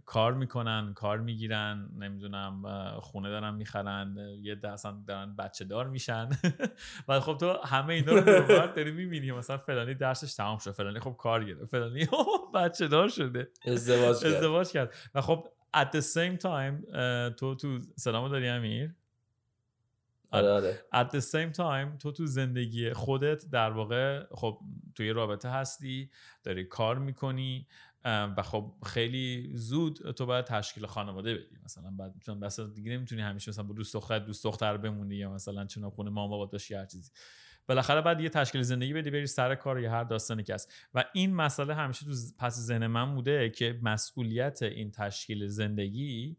کار 0.04 0.34
می‌کنن 0.34 0.92
کار 0.94 1.18
می‌گیرن 1.18 1.88
نمی‌دونم 1.98 2.62
خونه 3.00 3.30
دارن 3.30 3.54
می‌خرن 3.54 4.16
یه 4.42 4.60
اصلا 4.64 5.02
دارن 5.08 5.36
بچه 5.36 5.64
دار 5.64 5.88
میشن. 5.88 6.28
و 7.08 7.20
خب 7.20 7.36
تو 7.36 7.58
همه 7.64 7.94
اینا 7.94 8.12
رو 8.12 8.20
دور 8.20 8.66
داری 8.66 8.90
می‌بینی. 8.90 9.32
مثلا 9.32 9.58
فلانی 9.58 9.94
درسش 9.94 10.34
تمام 10.34 10.58
شد 10.58 10.72
فلانی 10.72 11.00
خب 11.00 11.16
کار 11.18 11.44
گرفت 11.44 11.64
فلانی 11.64 12.08
بچه 12.54 12.88
دار 12.88 13.08
شده. 13.08 13.48
ازدواج 13.66 14.22
کرد. 14.22 14.32
ازدواج 14.32 14.70
کرد. 14.70 14.94
و 15.14 15.20
خب 15.20 15.48
at 15.76 15.87
the 15.87 16.00
same 16.00 16.37
time 16.42 16.96
تو 17.37 17.55
تو 17.55 17.79
سلامو 17.96 18.29
داری 18.29 18.48
امیر؟ 18.48 18.94
آره 20.31 20.50
آره. 20.50 20.85
At 20.94 21.07
the 21.07 21.20
same 21.20 21.57
time 21.57 21.98
تو 21.98 22.12
تو 22.12 22.26
زندگی 22.26 22.92
خودت 22.92 23.50
در 23.50 23.70
واقع 23.70 24.26
خب 24.31 24.61
توی 24.94 25.11
رابطه 25.11 25.50
هستی 25.50 26.11
داری 26.42 26.64
کار 26.64 26.98
می‌کنی 26.98 27.66
و 28.05 28.42
خب 28.42 28.74
خیلی 28.87 29.50
زود 29.55 30.11
تو 30.11 30.26
باید 30.26 30.44
تشکیل 30.44 30.87
خانواده 30.87 31.35
بدی. 31.35 31.57
مثلا 31.64 31.90
بعد 31.90 32.14
چون 32.26 32.40
بس 32.40 32.61
دیگه 32.61 32.92
نمی‌تونی 32.92 33.22
همیشه 33.22 33.50
مثلا 33.50 33.64
با 33.64 33.74
دوست 33.74 33.94
دختر 33.94 34.18
دوست 34.18 34.44
دختر 34.44 34.76
بمونی 34.76 35.16
یا 35.16 35.31
مثلا 35.33 35.66
چون 35.66 35.90
خونه 35.90 36.11
مامان 36.11 36.31
بابا 36.31 36.46
داشتی 36.46 36.74
هر 36.74 36.87
چیزی. 36.87 37.11
بالاخره 37.68 38.00
بعد 38.00 38.20
یه 38.20 38.29
تشکیل 38.29 38.62
زندگی 38.62 38.92
بدی 38.92 39.11
بری 39.11 39.26
سر 39.26 39.55
کار 39.55 39.81
یا 39.81 39.90
هر 39.90 40.05
داستانی 40.05 40.42
که 40.42 40.55
هست. 40.55 40.72
و 40.94 41.05
این 41.12 41.35
مسئله 41.35 41.74
همیشه 41.74 42.07
تو 42.07 42.12
پس 42.38 42.55
ذهن 42.55 42.87
من 42.87 43.14
بوده 43.14 43.50
که 43.50 43.79
مسئولیت 43.83 44.62
این 44.62 44.90
تشکیل 44.90 45.46
زندگی 45.46 46.37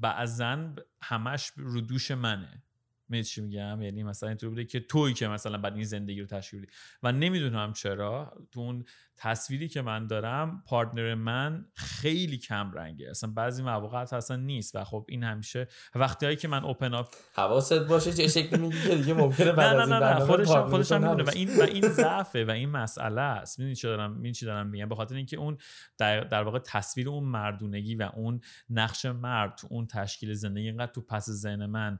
بعضا 0.00 0.74
همش 1.02 1.52
رو 1.56 1.80
دوش 1.80 2.10
منه. 2.10 2.62
می‌دونی 3.08 3.24
چی 3.24 3.40
میگم؟ 3.40 3.82
یعنی 3.82 4.02
مثلا 4.02 4.28
اینطوری 4.28 4.50
بوده 4.50 4.64
که 4.64 4.80
تویی 4.80 5.14
که 5.14 5.28
مثلا 5.28 5.58
بعد 5.58 5.74
این 5.74 5.84
زندگی 5.84 6.20
رو 6.20 6.26
تشکیل 6.26 6.60
بدی. 6.60 6.72
و 7.02 7.12
نمی‌دونم 7.12 7.72
چرا. 7.72 8.46
تو 8.50 8.60
اون 8.60 8.84
تصویری 9.22 9.68
که 9.68 9.82
من 9.82 10.06
دارم 10.06 10.62
پارتنر 10.66 11.14
من 11.14 11.66
خیلی 11.74 12.38
کم 12.38 12.72
رنگه. 12.72 13.10
اصلا 13.10 13.30
بعضی 13.30 13.62
مواقع 13.62 13.98
اصلا 13.98 14.36
نیست 14.36 14.76
و 14.76 14.84
خب 14.84 15.06
این 15.08 15.24
همیشه 15.24 15.68
وقتی 15.94 16.26
هایی 16.26 16.36
که 16.36 16.48
من 16.48 16.64
اوپن 16.64 16.94
اپ 16.94 17.06
حواست 17.34 17.72
باشه 17.72 18.12
چه 18.12 18.28
شکلی 18.28 18.60
میگی 18.60 18.88
که 18.88 18.96
دیگه 18.96 19.14
ممکنه 19.14 19.52
بعد 19.52 19.76
نه 19.76 19.76
نه 19.76 19.82
این 19.82 19.92
نه 19.92 20.00
برنامه 20.00 20.26
خودش 20.26 20.48
خودش 20.48 20.92
هم 20.92 21.00
می‌دونه. 21.00 21.22
و. 21.22 21.30
این 21.34 21.60
و 21.60 21.62
این 21.62 21.88
ضعفه 21.88 22.44
و 22.44 22.50
این 22.50 22.68
مسئله 22.68 23.20
است. 23.20 23.58
می‌دونی 23.58 23.74
چی 23.74 23.86
دارم 23.86 24.10
می‌دونی 24.10 24.32
چی 24.32 24.46
دارم 24.46 24.66
میگم؟ 24.66 24.88
به 24.88 24.94
خاطر 24.94 25.14
اینکه 25.14 25.36
اون 25.36 25.58
در, 25.98 26.20
در 26.20 26.42
واقع 26.42 26.58
تصویر 26.58 27.08
اون 27.08 27.24
مردونگی 27.24 27.94
و 27.94 28.10
اون 28.14 28.40
نقش 28.70 29.04
مرد 29.04 29.56
تو 29.56 29.68
اون 29.70 29.86
تشکیل 29.86 30.34
زندگی 30.34 30.66
اینقدر 30.66 30.92
تو 30.92 31.00
پس 31.00 31.30
ذهن 31.30 31.66
من 31.66 31.98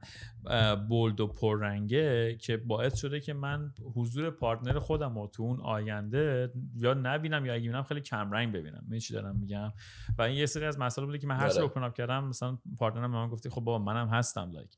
bold 0.89 1.19
و 1.19 1.27
پررنگه 1.27 2.37
که 2.41 2.57
باعث 2.57 2.97
شده 2.97 3.19
که 3.19 3.33
من 3.33 3.73
حضور 3.95 4.31
partner 4.31 4.79
خودم 4.79 5.15
رو 5.15 5.27
تو 5.27 5.43
اون 5.43 5.61
آینده 5.61 6.51
یا 6.75 6.93
نبینم 7.13 7.45
یا 7.45 7.53
اگه 7.53 7.63
ببینم 7.63 7.83
خیلی 7.83 8.01
کم 8.01 8.31
رنگ 8.31 8.53
ببینم. 8.53 8.79
می‌دونی 8.81 9.01
چی 9.01 9.13
دارم 9.13 9.35
میگم؟ 9.35 9.71
و 10.17 10.21
این 10.21 10.37
یه 10.37 10.45
سری 10.45 10.65
از 10.65 10.79
مسائل 10.79 11.05
بوده 11.05 11.17
که 11.17 11.27
من 11.27 11.35
هر 11.35 11.47
آره. 11.47 11.61
open 11.61 11.83
up 11.83 11.93
کردم 11.93 12.23
مثلا 12.23 12.57
partner 12.77 13.07
م 13.07 13.11
به 13.11 13.17
من 13.17 13.27
گفته 13.27 13.49
خب 13.49 13.61
بابا 13.61 13.85
منم 13.85 14.07
هستم 14.07 14.51
like 14.51 14.77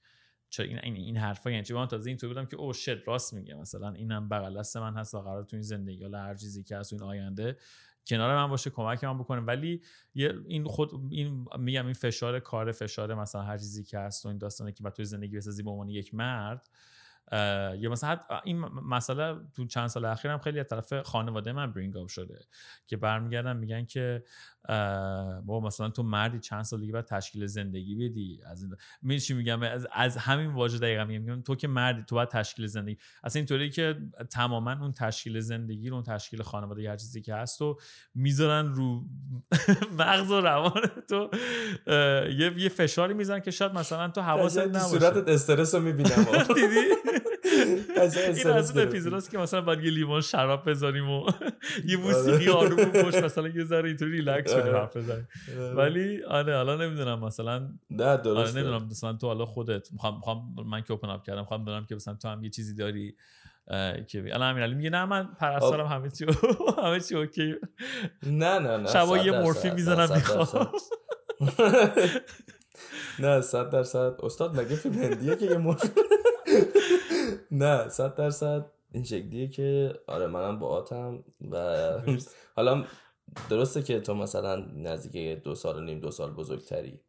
چرا 0.49 0.65
این 0.65 0.79
این 0.83 0.95
این 0.95 1.17
حرفا 1.17 1.51
یعنی 1.51 1.63
چی؟ 1.63 1.73
من 1.73 1.87
تازه 1.87 2.09
اینطور 2.09 2.29
بودم 2.29 2.45
که 2.45 2.57
oh 2.57 2.73
shit 2.73 3.07
راست 3.07 3.33
میگه. 3.33 3.55
مثلا 3.55 3.91
اینم 3.91 4.29
بغل 4.29 4.59
دست 4.59 4.77
من 4.77 4.93
هست 4.93 5.13
و 5.13 5.21
قرار 5.21 5.43
تو 5.43 5.55
این 5.55 5.63
زندگی 5.63 6.03
حالا 6.03 6.19
هر 6.19 6.35
چیزی 6.35 6.63
که 6.63 6.75
از 6.75 6.93
این 6.93 7.03
آینده 7.03 7.57
کنار 8.07 8.35
من 8.35 8.47
باشه 8.47 8.69
کمک 8.69 9.03
من 9.03 9.17
بکنه. 9.17 9.41
ولی 9.41 9.81
این 10.47 10.63
خود 10.63 10.91
این 11.09 11.45
میگم 11.59 11.85
این 11.85 11.93
فشار 11.93 12.39
کار 12.39 12.71
فشار 12.71 13.15
مثلا 13.15 13.41
هر 13.41 13.57
چیزی 13.57 13.83
که 13.83 13.99
هست 13.99 14.25
و 14.25 14.29
این 14.29 14.37
داستانه 14.37 14.71
که 14.71 14.83
بعد 14.83 14.93
توی 14.93 15.05
زندگی 15.05 15.37
بسازی 15.37 15.63
به 15.63 15.71
عنوان 15.71 15.89
یک 15.89 16.13
مرد 16.13 16.69
یا 17.77 17.89
مثلا 17.91 18.09
حتی 18.09 18.33
این 18.43 18.59
مسئله 18.65 19.35
تو 19.55 19.65
چند 19.65 19.87
سال 19.87 20.05
اخیرم 20.05 20.37
خیلی 20.37 20.59
از 20.59 20.67
طرف 20.67 21.01
خانواده 21.01 21.51
من 21.51 21.71
برینگ 21.71 21.97
اپ 21.97 22.07
شده 22.07 22.39
که 22.87 22.97
برمیگردن 22.97 23.57
میگن 23.57 23.85
که 23.85 24.23
بابا 25.45 25.59
مثلا 25.59 25.89
تو 25.89 26.03
مردی 26.03 26.39
چند 26.39 26.63
سال 26.63 26.79
دیگه 26.79 26.93
باید 26.93 27.05
تشکیل 27.05 27.45
زندگی 27.45 27.95
بدی. 27.95 28.41
از 28.45 28.63
این 28.63 28.75
می‌دونی 29.01 29.19
چی 29.19 29.33
میگم؟ 29.33 29.63
از, 29.63 29.87
از 29.93 30.17
همین 30.17 30.53
واژه 30.53 30.77
دقیقا 30.77 31.05
میگم. 31.05 31.21
میگم 31.21 31.41
تو 31.41 31.55
که 31.55 31.67
مردی 31.67 32.03
تو 32.03 32.15
باید 32.15 32.29
تشکیل 32.29 32.67
زندگی 32.67 32.97
اصلا 33.23 33.39
اینطوری 33.39 33.69
که 33.69 33.97
تماما 34.31 34.71
اون 34.71 34.91
تشکیل 34.93 35.39
زندگی 35.39 35.89
رو 35.89 35.95
اون 35.95 36.03
تشکیل 36.03 36.41
خانواده 36.41 36.89
هر 36.89 36.97
چیزی 36.97 37.21
که 37.21 37.35
هست 37.35 37.61
و 37.61 37.77
می‌ذارن 38.15 38.73
رو 38.73 39.03
مغز 39.99 40.31
و 40.31 40.41
روان 40.41 40.81
تو. 41.09 41.29
یه 42.57 42.69
فشاری 42.69 43.13
می‌زنن 43.13 43.39
که 43.39 43.51
شاید 43.51 43.71
مثلا 43.71 44.07
تو 44.07 44.21
حواست 44.21 44.57
نباشه. 44.57 44.79
صورتت 44.79 45.29
استرس 45.29 45.75
رو 45.75 45.81
می‌بینم. 45.81 46.25
دیدی؟ 46.55 47.14
این 47.55 48.49
از 48.49 48.77
اون. 48.77 48.87
اپیزوداست 48.87 49.31
که 49.31 49.37
مثلا 49.37 49.61
باید 49.61 49.83
یه 49.83 49.91
لیوان 49.91 50.21
شراب 50.21 50.69
بزنیم 50.69 51.09
و 51.09 51.31
یه 51.89 51.97
موسیقی 51.97 52.49
آروم 52.49 52.79
و 52.79 52.85
پشت 52.85 53.23
مثلا 53.23 53.47
یه 53.47 53.63
ذره 53.63 53.87
اینطوری 53.87 54.11
ریلکس 54.11 54.53
کنیم 54.53 54.63
آره. 54.63 54.79
حرف 54.79 54.97
بزنیم. 54.97 55.27
ولی 55.75 56.23
آره 56.23 56.55
حالا 56.55 56.75
نمی‌دونم 56.75 57.19
مثلا 57.19 57.69
نه 57.89 58.05
آره 58.05 58.21
درسته 58.21 58.59
نمی‌دونم 58.59 58.87
مثلا 58.91 59.13
تو 59.13 59.27
حالا 59.27 59.45
خودت 59.45 59.91
می‌خوام 59.91 60.55
من 60.65 60.81
که 60.81 60.91
open 60.91 61.09
up 61.09 61.23
کردم 61.23 61.39
می‌خوام 61.39 61.65
بدونم 61.65 61.85
که 61.85 61.95
مثلا 61.95 62.13
تو 62.13 62.27
هم 62.27 62.43
یه 62.43 62.49
چیزی 62.49 62.75
داری 62.75 63.15
که 64.07 64.23
الان 64.33 64.49
همین 64.49 64.63
علی 64.63 64.75
میگه 64.75 64.89
نه 64.89 65.05
من 65.05 65.27
پرستارم 65.39 65.85
همه 65.85 66.09
چی 66.09 66.25
همه 66.83 66.99
چی 66.99 67.15
okay. 67.15 67.55
نه 68.23 68.59
نه 68.59 68.77
نه 68.77 68.87
شبا 68.87 69.17
یه 69.17 69.31
نه، 69.31 69.73
می‌زنم 69.73 70.15
می‌خوام. 70.15 70.71
نه 73.19 73.41
صد 73.41 73.69
درصد. 73.69 74.15
استاد 74.23 74.59
مگه 74.59 74.75
فیلم 74.75 74.95
هندیه 74.95 75.35
که 75.35 75.45
یه 75.45 75.57
مورفین 75.57 75.91
نه 77.55 77.89
صد 77.89 78.15
درصد. 78.15 78.65
این 78.91 79.03
شکلیه 79.03 79.47
که 79.47 79.93
آره 80.07 80.27
منم 80.27 80.59
با 80.59 80.67
آتم 80.67 81.23
و 81.51 81.57
حالا 82.55 82.83
درسته 83.49 83.83
که 83.83 83.99
تو 83.99 84.13
مثلا 84.13 84.55
نزدیک 84.75 85.43
دو 85.43 85.55
سال 85.55 85.77
و 85.77 85.81
نیم 85.81 85.99
دو 85.99 86.11
سال 86.11 86.31
بزرگتری. 86.31 86.99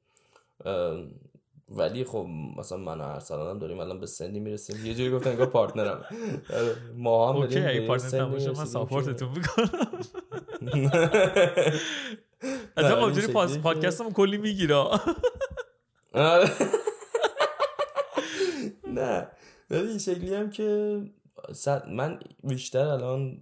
ولی 1.69 2.05
خب 2.05 2.27
مثلا 2.57 2.79
من 2.79 3.01
و 3.01 3.05
ارسلانم 3.05 3.59
داریم 3.59 3.81
الان 3.81 4.01
به 4.01 4.07
سنی 4.07 4.41
می‌رسیم. 4.41 4.87
یه 4.87 4.95
جوری 4.95 5.11
گفتن 5.11 5.31
انگار 5.31 5.47
پارتنرم. 5.47 6.05
آره، 6.55 6.77
ما 6.97 7.29
هم 7.33 7.37
اوکی 7.37 7.59
اگه 7.59 7.87
پارتنر 7.87 8.09
سنی 8.09 8.31
باشه 8.31 8.49
من 8.49 8.55
که- 8.65 8.65
ساپورتتون 8.65 9.29
می‌کنم. 9.29 9.69
از 12.77 12.85
شکلیه 12.93 13.27
که- 13.57 13.63
پادکستم 13.63 14.13
کلی 14.13 14.39
می‌گیره. 14.39 14.75
آره. 14.75 16.49
نه. 18.87 19.29
این 19.71 19.99
شکلی 19.99 20.35
هم 20.35 20.51
که 20.51 21.01
من 21.89 22.21
بیشتر 22.45 22.87
الان 22.87 23.41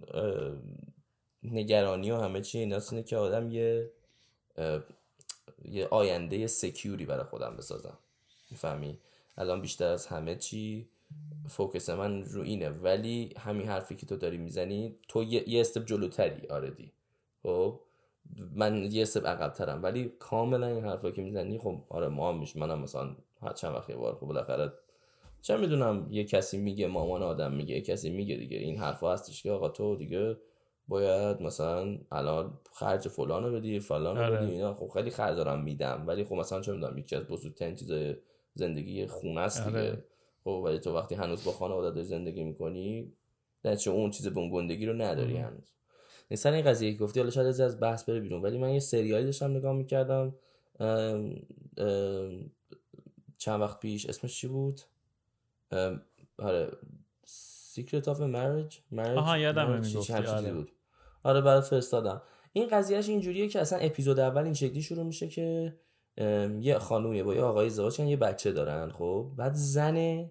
نگرانی 1.43 2.11
و 2.11 2.17
همه 2.17 2.41
چی 2.41 2.59
ایناست 2.59 2.93
اینه 2.93 3.03
که 3.03 3.17
آدم 3.17 3.51
یه 3.51 3.91
یه 5.65 5.87
آینده 5.91 6.47
secure 6.47 6.97
ی 6.97 7.05
برای 7.05 7.23
خودم 7.23 7.55
بسازم. 7.57 7.97
می‌فهمی؟ 8.51 8.99
الان 9.37 9.61
بیشتر 9.61 9.87
از 9.87 10.07
همه 10.07 10.35
چی 10.35 10.89
focus 11.49 11.89
من 11.89 12.23
رو 12.23 12.41
اینه. 12.41 12.69
ولی 12.69 13.33
همین 13.37 13.67
حرفی 13.67 13.95
که 13.95 14.05
تو 14.05 14.15
داری 14.15 14.37
می‌زنی 14.37 14.95
تو 15.07 15.23
یه, 15.23 15.49
یه 15.49 15.61
step 15.61 15.85
جلوتری. 15.85 16.47
already 16.47 16.91
خب؟ 17.43 17.79
من 18.55 18.91
یه 18.91 19.01
استپ 19.01 19.27
عقبترم. 19.27 19.83
ولی 19.83 20.13
کاملا 20.19 20.67
این 20.67 20.85
حرفا 20.85 21.11
که 21.11 21.21
می‌زنی 21.21 21.57
خب 21.57 21.81
آره 21.89 22.07
ما 22.07 22.29
هم 22.29 22.39
میشه 22.39 22.59
منم 22.59 22.79
مثلا 22.79 23.15
هر 23.41 23.53
چند 23.53 23.75
وقت 23.75 23.89
یه 23.89 23.95
بار 23.95 24.15
خب 24.15 24.25
بالاخره 24.25 24.73
چه 25.45 25.57
می‌دونم 25.57 26.07
یه 26.09 26.23
کسی 26.23 26.57
میگه 26.57 26.87
مامان 26.87 27.23
آدم 27.23 27.53
میگه 27.53 27.75
یه 27.75 27.81
کسی 27.81 28.09
میگه 28.09 28.35
دیگه 28.35 28.57
این 28.57 28.77
حرفا 28.77 29.13
هستش 29.13 29.43
که 29.43 29.51
آقا 29.51 29.69
تو 29.69 29.95
دیگه 29.95 30.37
باید 30.87 31.41
مثلا 31.41 31.97
الان 32.11 32.59
خرج 32.71 33.07
فلانو 33.07 33.51
بدی 33.51 33.79
فلانو 33.79 34.21
آره. 34.21 34.37
بدی 34.37 34.51
اینا 34.51 34.73
خب 34.73 34.89
خیلی 34.93 35.09
خرج 35.09 35.35
دارم 35.35 35.63
میدم 35.63 36.03
ولی 36.07 36.23
خب 36.23 36.35
مثلا 36.35 36.61
چه 36.61 36.71
می‌دونم 36.71 36.97
یکی 36.97 37.15
از 37.15 37.23
بزرگترین 37.23 37.75
چیزای 37.75 38.15
زندگی 38.53 39.07
خونه 39.07 39.41
است 39.41 39.67
دیگه 39.67 39.79
آره. 39.79 40.03
خب 40.43 40.61
ولی 40.65 40.79
تو 40.79 40.95
وقتی 40.95 41.15
هنوز 41.15 41.43
با 41.43 41.51
خانواده 41.51 41.91
داری 41.91 42.07
زندگی 42.07 42.43
می‌کنی 42.43 43.13
نه 43.65 43.75
چه 43.75 43.91
اون 43.91 44.11
چیز 44.11 44.27
بونگندگی 44.27 44.85
رو 44.85 44.93
نداری. 44.93 45.37
هنوز 45.37 45.73
این 46.29 46.37
سر 46.37 46.51
این 46.51 46.65
قضیه 46.65 46.93
که 46.93 46.99
گفتی 46.99 47.19
حالا 47.19 47.31
شاید 47.31 47.47
از 47.47 47.59
از 47.59 47.79
بحث 47.79 48.03
بره 48.09 48.19
بیرون 48.19 48.41
ولی 48.41 48.57
من 48.57 48.73
یه 48.73 48.79
سریالی 48.79 49.25
داشتم 49.25 49.51
نگاه 49.51 49.73
می‌کردم 49.73 50.35
چند 53.37 53.61
وقت 53.61 53.79
پیش 53.79 54.05
اسمش 54.05 54.39
چی 54.39 54.47
بود 54.47 54.81
ام، 54.81 54.94
آره 56.37 56.71
of 58.05 58.17
a 58.17 58.27
Marriage 58.27 58.75
Marriage 58.95 59.17
آها، 59.17 59.53
Marriage، 59.53 59.85
می‌گفتی، 59.85 60.13
آره. 60.13 60.53
بود. 60.53 60.71
آره 61.23 61.41
برات 61.41 61.63
فرستادم. 61.63 62.21
این 62.53 62.67
قضیهش 62.67 63.09
اینجوریه 63.09 63.47
که 63.47 63.61
اصلا 63.61 63.79
اپیزود 63.79 64.19
اول 64.19 64.43
این 64.43 64.53
شکلی 64.53 64.81
شروع 64.81 65.03
میشه 65.03 65.27
که 65.27 65.77
یه 66.59 66.77
خانومیه 66.79 67.23
با 67.23 67.35
یه 67.35 67.41
آقای 67.41 67.65
ازدواج 67.65 67.99
یه 67.99 68.17
بچه 68.17 68.51
دارن 68.51 68.91
خب؟ 68.91 69.31
بعد 69.35 69.53
زن 69.53 70.29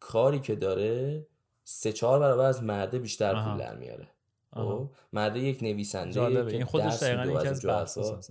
کاری 0.00 0.40
که 0.40 0.56
داره 0.56 1.26
سه 1.64 1.92
چهار 1.92 2.20
برابر 2.20 2.44
از 2.44 2.62
مرده 2.62 2.98
بیشتر. 2.98 3.44
پول 3.44 3.58
در 3.58 3.76
میاره. 3.76 4.08
خب؟ 4.54 4.90
مرده 5.12 5.38
یک 5.38 5.62
نویسنده 5.62 6.22
این 6.22 6.64
خودش 6.64 7.02
دقیقا 7.02 7.40
یکی 7.40 7.48
از 7.48 7.66
از. 7.96 8.30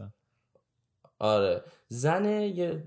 آره. 1.19 1.63
زن 1.88 2.25
یه 2.25 2.84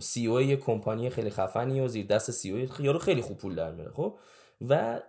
CEO 0.00 0.40
یه 0.40 0.56
کمپانی 0.56 1.10
خیلی 1.10 1.30
خفنی 1.30 1.80
و 1.80 1.88
زیر 1.88 2.06
دست 2.06 2.30
CEO 2.30 2.84
یارو 2.84 2.98
خیلی 2.98 3.22
خوب 3.22 3.36
پول 3.36 3.54
در 3.54 3.72
میاره 3.72 3.92
خب؟ 3.92 4.18
و 4.68 5.00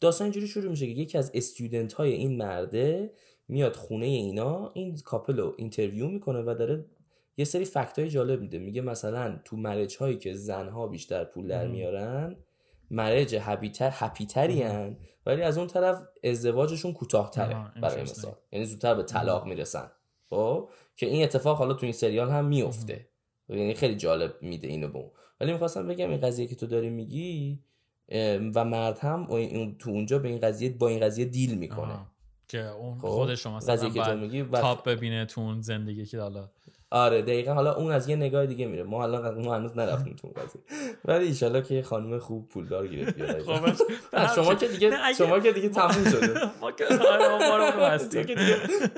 داستان 0.00 0.24
اینجوری 0.24 0.46
شروع 0.46 0.70
میشه 0.70 0.86
که 0.86 0.92
یکی 0.92 1.18
از 1.18 1.30
student 1.34 1.92
های 1.92 2.12
این 2.12 2.36
مرده 2.36 3.12
میاد 3.48 3.76
خونه 3.76 4.06
اینا 4.06 4.70
این 4.74 4.96
couple 5.04 5.36
رو 5.36 5.54
interview 5.56 6.08
می‌کنه 6.08 6.42
و 6.42 6.54
داره 6.58 6.84
یه 7.36 7.44
سری 7.44 7.64
فکت 7.64 7.98
های 7.98 8.10
جالب 8.10 8.40
میده. 8.40 8.58
میگه 8.58 8.80
مثلا 8.80 9.40
تو 9.44 9.56
مرج 9.56 9.96
هایی 9.96 10.16
که 10.16 10.34
زنها 10.34 10.86
بیشتر 10.86 11.24
پول 11.24 11.48
در. 11.48 11.66
میارن 11.66 12.36
مرج 12.90 13.36
هپیتر 13.40 13.90
هپیتری 13.92 14.62
هن 14.62 14.96
ولی 15.26 15.42
از 15.42 15.58
اون 15.58 15.66
طرف 15.66 16.02
ازدواجشون 16.24 16.92
کوتاهتره 16.92 17.80
برای. 17.82 18.02
مثال. 18.02 18.34
یعنی 18.52 18.64
زودتر 18.64 18.94
به 18.94 19.02
طلاق 19.02 19.46
می‌رسن. 19.46 19.90
خب؟ 20.30 20.70
که 20.96 21.06
این 21.06 21.22
اتفاق 21.22 21.58
حالا 21.58 21.74
تو 21.74 21.86
این 21.86 21.92
سریال 21.92 22.30
هم 22.30 22.44
میفته 22.44 23.07
یعنی 23.48 23.74
خیلی 23.74 23.94
جالب 23.96 24.34
میده 24.42 24.68
اینو 24.68 24.88
به 24.88 24.98
اون. 24.98 25.10
ولی 25.40 25.52
می‌خواستم 25.52 25.86
بگم 25.88 26.10
این 26.10 26.20
قضیه 26.20 26.46
که 26.46 26.54
تو 26.54 26.66
داری 26.66 26.90
میگی 26.90 27.58
و 28.54 28.64
مرد 28.64 28.98
هم 28.98 29.30
و 29.30 29.46
تو 29.78 29.90
اونجا 29.90 30.18
به 30.18 30.28
این 30.28 30.40
قضیه 30.40 30.70
با 30.70 30.88
این 30.88 31.00
قضیه 31.00 31.24
دیل 31.24 31.58
می‌کنه. 31.58 31.98
که 32.48 32.66
اون 32.68 32.98
خب، 32.98 33.08
خودش 33.08 33.46
رو 33.46 33.52
مثلا 33.52 33.74
قضیه 33.74 33.90
که 33.90 34.02
تو 34.02 34.16
میگی 34.16 34.42
وقت- 34.42 34.62
تاپ 34.62 34.88
ببینه 34.88 35.24
تو 35.26 35.40
اون 35.40 35.60
زندگی 35.60 36.06
که 36.06 36.20
حالا 36.20 36.48
آره 36.90 37.22
دقیقا. 37.22 37.52
حالا 37.54 37.74
اون 37.74 37.92
از 37.92 38.08
یه 38.08 38.16
نگاه 38.16 38.46
دیگه 38.46 38.66
میره. 38.66 38.82
ما 38.82 39.02
الان 39.02 39.44
ما 39.44 39.54
هنوز 39.54 39.76
نرفتیم 39.76 40.16
تو 40.16 40.28
قضیه. 40.28 40.60
ولی 41.04 41.26
ایشالله 41.26 41.62
که 41.62 41.74
یه 41.74 41.82
خانم 41.82 42.18
خوب 42.18 42.48
پولدار 42.48 42.86
گیرت 42.86 43.14
بیاد. 43.14 43.42
خب 43.46 44.34
شما 44.34 44.54
که 44.54 44.68
دیگه 44.68 44.92
شما 45.18 45.40
که 45.40 45.52
دیگه 45.52 45.68
تموم 45.68 46.04
شده. 46.10 46.40
ما 46.60 46.72
که 46.78 46.84
آره 46.86 47.28
ما 47.28 47.38
بارمون 47.38 47.82
رو 47.90 47.98
دیگه 48.24 48.36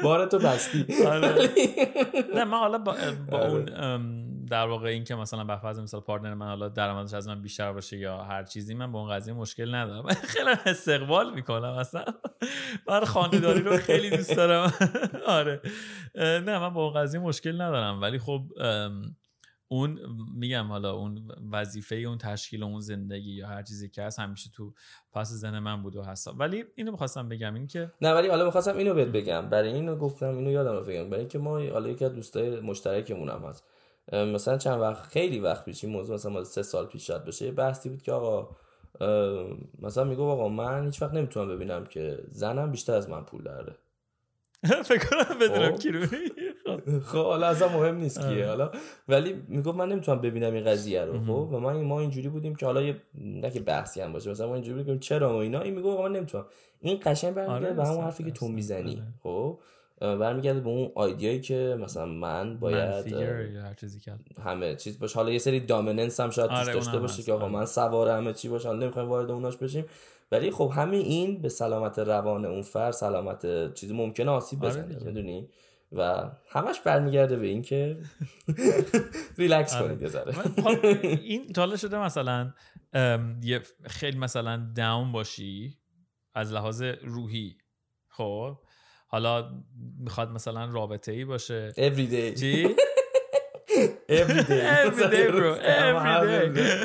بار 0.03 0.27
تو 0.27 0.39
بستی. 0.39 0.87
آره. 1.07 1.49
نه 2.35 2.45
من 2.45 2.59
حالا 2.59 2.79
با, 2.79 2.97
آره. 3.33 3.49
اون 3.51 3.69
در 4.51 4.67
واقع 4.67 4.89
این 4.89 5.05
که 5.05 5.15
مثلا 5.15 5.45
به 5.45 5.57
فرض 5.57 5.79
مثال 5.79 6.01
پارتنر 6.01 6.35
من 6.35 6.47
حالا 6.47 6.69
درآمدش 6.69 7.15
از 7.15 7.29
من 7.29 7.43
بیشتر 7.43 7.73
باشه 7.73 7.99
یا 7.99 8.23
هر 8.23 8.45
چیزی 8.45 8.75
من 8.75 8.93
با 8.93 9.01
اون 9.01 9.11
قضیه 9.11 9.35
مشکل 9.35 9.75
ندارم. 9.75 10.09
خیلی 10.35 10.51
استقبال 10.67 11.35
می‌کنم 11.35 11.73
اصلا. 11.73 12.05
من 12.89 13.05
خانداری 13.05 13.61
رو 13.61 13.77
خیلی 13.77 14.11
دوست 14.11 14.37
دارم. 14.37 14.73
آره. 15.27 15.61
نه 16.15 16.59
من 16.59 16.75
با 16.75 16.85
اون 16.85 17.03
قضیه 17.03 17.21
مشکل 17.21 17.61
ندارم. 17.61 18.03
ولی 18.03 18.19
خب 18.19 18.43
اون 19.69 19.99
میگم 20.35 20.67
حالا 20.67 20.93
اون 20.93 21.29
وظیفه 21.53 21.97
اون 21.97 22.19
تشکیل 22.19 22.63
اون 22.63 22.81
زندگی 22.81 23.31
یا 23.31 23.49
هر 23.49 23.63
چیزی 23.63 23.89
که 23.89 24.03
هست 24.03 24.19
همیشه 24.19 24.51
تو 24.55 24.75
پس 25.13 25.29
زن 25.29 25.59
من 25.59 25.83
بود 25.83 25.97
و 25.97 26.03
هست 26.03 26.29
ولی 26.39 26.65
اینو 26.75 26.91
می‌خواستم 26.93 27.29
بگم 27.29 27.55
این 27.55 27.67
که 27.67 27.93
نه 28.01 28.13
ولی 28.13 28.29
حالا 28.29 28.45
می‌خواستم 28.45 28.77
اینو 28.77 28.95
بهت 28.95 29.09
بگم. 29.09 29.51
برای 29.51 29.73
اینو 29.73 29.97
گفتم 29.97 30.37
اینو 30.37 30.51
یادم 30.51 30.73
رو 30.73 30.85
بگم. 30.85 31.11
برای 31.11 31.21
اینکه 31.21 31.39
ما 31.39 31.59
حالا 31.59 31.89
یکی 31.89 32.05
از 32.05 32.15
دوستای 32.15 32.61
مشترکمون 32.61 33.29
هم 33.29 33.43
هست. 33.43 33.65
مثلا 34.13 34.59
چند 34.59 34.81
وقت 34.81 35.03
خیلی 35.03 35.39
وقت 35.41 35.65
پیش 35.65 35.85
این 35.85 35.93
موضوع 35.93 36.15
مثلا 36.15 36.45
سه 36.45 36.63
سال 36.63 36.87
پیش 36.87 37.07
شد 37.07 37.25
باشه 37.25 37.45
یه 37.45 37.53
بحثی 37.53 37.89
بود 37.89 38.03
که 38.03 38.13
آقا 38.13 38.49
مثلا 39.79 40.05
میگو 40.05 40.23
آقا 40.23 40.49
من 40.49 40.85
هیچ 40.85 41.03
وقت 41.03 41.15
نمی‌تونم 41.15 41.49
ببینم 41.49 41.85
که 41.85 42.19
زنم 42.29 42.71
بیشتر 42.71 42.95
از 42.95 43.09
من 43.09 43.25
پول 43.25 43.43
داره. 43.43 43.75
فکر 44.85 45.07
کنم 45.09 45.39
بدونم 45.39 45.73
خب. 45.73 45.79
کی 45.79 45.89
رو. 45.93 46.07
خب 47.13 47.25
حالا 47.25 47.47
اصلا 47.47 47.69
مهم 47.69 47.97
نیست 47.97 48.21
کیه 48.21 48.47
حالا. 48.47 48.71
ولی 49.09 49.43
می‌گفت 49.49 49.79
من 49.79 49.89
نمی‌تونم 49.89 50.21
ببینم 50.21 50.55
این 50.55 50.65
قضیه 50.65 51.05
رو 51.05 51.21
خب. 51.21 51.53
و 51.53 51.61
من 51.61 51.81
ما 51.83 52.01
اینجوری 52.01 52.29
بودیم 52.29 52.55
که 52.55 52.67
حالا 52.67 52.83
یه 52.83 52.97
نه 53.15 53.51
که 53.51 53.61
بحثی 53.61 54.01
هم 54.01 54.13
باشه 54.13 54.31
مثلا 54.31 54.47
ما 54.49 54.55
اینجوری 54.55 54.79
بودیم 54.79 54.99
چرا 54.99 55.33
و 55.33 55.37
اینا؟ 55.37 55.61
این 55.61 55.75
می‌گفت 55.75 56.01
من 56.01 56.13
نمی‌تونم. 56.13 56.47
این 56.81 57.01
قشنگ 57.05 57.35
برمیگرده 57.35 57.67
آره، 57.67 57.75
به 57.75 57.85
همون 57.85 58.05
حرفی 58.05 58.25
که 58.25 58.31
تو. 58.31 58.49
می‌زنی 58.49 58.93
آره. 58.95 59.07
خب. 59.23 59.59
برمیگرده 60.01 60.61
به 60.61 60.69
اون 60.69 60.93
آیدیایی 60.95 61.41
که 61.41 61.77
مثلا 61.81 62.07
من 62.07 62.59
باید 62.59 62.77
هر 63.57 63.75
چیزی 63.75 64.01
همه 64.45 64.77
چیز 64.77 64.99
باشه 64.99 65.15
حالا 65.15 65.31
یه 65.31 65.39
سری 65.39 65.61
دامیننس 65.61 66.21
هم 66.21 66.31
شاید 66.31 66.51
آره، 66.51 66.73
داشته 66.73 66.99
باشه. 66.99 67.23
که 67.23 67.33
آقا 67.33 67.45
آره. 67.45 67.53
من 67.53 67.67
سوار 67.67 68.09
همه 68.09 68.33
چی 68.33 68.49
باشم 68.49 68.69
نمی‌خوایم 68.69 69.09
وارد 69.09 69.31
اوناش 69.31 69.57
بشیم 69.57 69.85
ولی 70.33 70.51
خب 70.51 70.73
همین 70.75 71.01
این 71.01 71.43
به 71.43 71.49
سلامت 71.49 71.99
روان 71.99 72.45
اون 72.45 72.63
فرد 72.63 72.93
سلامت 72.93 73.75
چیزی 73.75 73.95
ممکنه 73.95 74.31
آسیب 74.31 74.65
آره 74.65 74.73
بزنه 74.73 74.87
دیگه. 74.87 75.07
می‌دونی 75.07 75.49
و 75.93 76.31
همش 76.49 76.81
برمیگرده 76.81 77.37
به 77.37 77.47
این 77.47 77.63
که 77.63 77.97
ریلکس 79.39 79.75
آره. 79.75 79.97
کنید 79.97 80.03
یه 80.03 80.63
حالا 80.63 80.79
این 81.03 81.53
تا 81.53 81.63
حالا 81.63 81.77
شده 81.77 81.99
مثلا 81.99 82.53
یه 83.43 83.61
خیلی 83.87 84.19
مثلا 84.19 84.73
داون 84.77 85.13
باشی 85.13 85.79
از 86.35 86.53
لحاظ 86.53 86.83
روحی 86.83 87.57
خب 88.09 88.59
حالا 89.13 89.51
می‌خواد 89.99 90.31
مثلا 90.31 90.65
رابطه 90.65 91.13
ای 91.13 91.25
باشه. 91.25 91.73
Every 91.73 92.11
day 92.13 92.41
چی؟ 92.41 92.69
every 94.21 94.43
day 94.51 94.63
Every 94.87 95.07
day, 95.15 95.27
bro. 95.37 95.51
Every 95.77 96.49
day. 96.57 96.77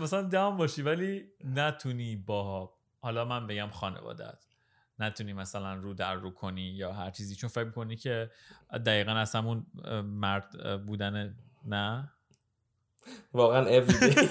مثلا 0.00 0.22
داون 0.22 0.56
باشی 0.56 0.82
ولی 0.82 1.24
نتونی 1.44 2.16
با 2.16 2.72
حالا 3.00 3.24
من 3.24 3.46
بگم 3.46 3.68
خانوادت 3.70 4.44
نتونی 4.98 5.32
مثلا 5.32 5.74
رو 5.74 5.94
در 5.94 6.14
رو 6.14 6.30
کنی 6.30 6.62
یا 6.62 6.92
هر 6.92 7.10
چیزی. 7.10 7.34
چون 7.34 7.50
فکر 7.50 7.70
کنی 7.70 7.96
که 7.96 8.30
دقیقا 8.86 9.12
از 9.12 9.34
همون 9.34 9.66
مرد 10.04 10.46
بودن 10.86 11.34
نه؟ 11.66 12.12
واقعا 13.32 13.80
every 13.80 13.92
day 13.92 14.28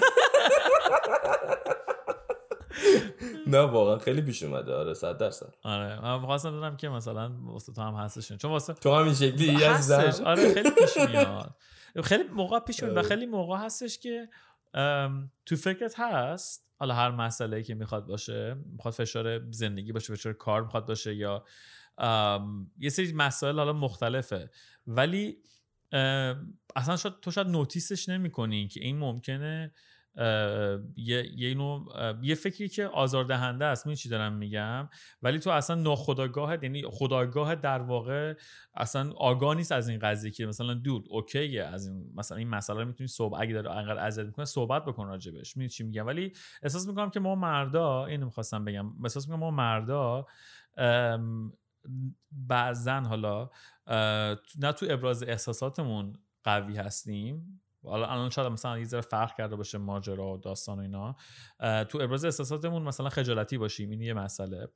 نه 3.46 3.58
واقعا 3.58 3.98
خیلی 3.98 4.22
پیش 4.22 4.42
اومده. 4.42 4.74
آره 4.74 4.94
صد 4.94 5.18
درصد. 5.18 5.54
آره 5.62 6.02
من 6.02 6.26
خواستم 6.26 6.50
بدونم 6.50 6.76
که 6.76 6.88
مثلا 6.88 7.32
واسه 7.42 7.72
تو 7.72 7.82
هم 7.82 7.94
هستش 7.94 8.32
چون 8.32 8.50
واسه 8.50 8.72
تو 8.72 8.94
هم 8.94 9.04
این 9.04 9.14
شکلی 9.14 9.64
هستش. 9.64 10.20
آره 10.20 10.54
خیلی 10.54 10.70
پیش 10.70 10.96
میاد. 11.08 11.56
خیلی 12.04 12.22
موقع 12.22 12.58
پیش 12.58 12.82
میاد 12.82 12.96
و 12.96 12.98
آره. 12.98 13.08
خیلی 13.08 13.26
موقع 13.26 13.56
هستش 13.56 13.98
که 13.98 14.28
تو 15.46 15.56
فکرت 15.56 15.94
هست 15.98 16.66
حالا 16.76 16.94
هر 16.94 17.10
مسئله 17.10 17.62
که 17.62 17.74
می‌خواد 17.74 18.06
باشه 18.06 18.56
می‌خواد 18.72 18.94
فشار 18.94 19.50
زندگی 19.50 19.92
باشه 19.92 20.14
فشار 20.14 20.32
کار 20.32 20.62
می‌خواد 20.62 20.86
باشه 20.86 21.14
یا 21.14 21.44
یه 22.78 22.90
سری 22.90 23.12
مسائل 23.12 23.58
حالا 23.58 23.72
مختلفه. 23.72 24.50
ولی 24.86 25.36
اصلا 26.76 26.96
شاید 26.96 27.14
تو 27.22 27.30
شاید 27.30 27.46
نوتیسش 27.46 28.08
نمی 28.08 28.30
کنی 28.30 28.68
که 28.68 28.80
این 28.80 28.98
ممکنه 28.98 29.72
یه 30.96 31.30
یه 31.36 31.54
نوع 31.54 31.94
یه 32.22 32.34
فکری 32.34 32.68
که 32.68 32.86
آزاردهنده 32.86 33.64
است 33.64 33.86
می 33.86 33.96
چی 33.96 34.08
دارم 34.08 34.32
میگم؟ 34.32 34.88
ولی 35.22 35.38
تو 35.38 35.50
اصلا 35.50 35.76
ناخداگاهت 35.76 36.62
یعنی 36.62 36.82
خداگاهت 36.90 37.60
در 37.60 37.78
واقع 37.82 38.34
اصلا 38.74 39.12
آگاه 39.12 39.54
نیست 39.54 39.72
از 39.72 39.88
این 39.88 39.98
قضیه 39.98 40.30
که 40.30 40.46
مثلا 40.46 40.74
دود 40.74 41.06
اوکیه 41.10 41.64
از 41.64 41.86
این 41.86 42.12
مثلا 42.14 42.38
این 42.38 42.48
مسئله 42.48 42.84
می‌تونی 42.84 43.08
صحبت 43.08 43.40
اگه 43.40 43.52
داره 43.54 43.70
انقدر 43.70 44.06
اذیت 44.06 44.26
می‌کنه 44.26 44.44
صحبت 44.44 44.84
بکن 44.84 45.06
راجبش. 45.06 45.56
می‌دونی 45.56 45.68
چی 45.68 45.84
میگم؟ 45.84 46.06
ولی 46.06 46.32
احساس 46.62 46.88
می‌کنم 46.88 47.10
که 47.10 47.20
ما 47.20 47.34
مردا 47.34 48.06
اینو 48.06 48.24
می‌خواستم 48.24 48.64
بگم 48.64 49.04
احساس 49.04 49.28
می‌کنم 49.28 49.40
ما 49.40 49.50
مردا 49.50 50.26
بعضا 52.32 53.00
حالا 53.00 53.50
نه 54.58 54.72
تو 54.76 54.86
ابراز 54.90 55.22
احساساتمون 55.22 56.12
قوی 56.44 56.76
هستیم 56.76 57.59
حالا 57.84 58.06
الان 58.06 58.30
شاید 58.30 58.52
مثلا 58.52 58.78
یه 58.78 58.84
ذره 58.84 59.00
فرق 59.00 59.36
کرده 59.36 59.56
باشه 59.56 59.78
ماجرا 59.78 60.32
و 60.32 60.36
داستان 60.36 60.78
و 60.78 60.80
اینا. 60.80 61.16
تو 61.84 61.98
ابراز 62.00 62.24
احساساتمون 62.24 62.82
مثلا 62.82 63.08
خجالتی 63.08 63.58
باشیم 63.58 63.90
این 63.90 64.00
یه 64.00 64.14
مسئله. 64.14 64.68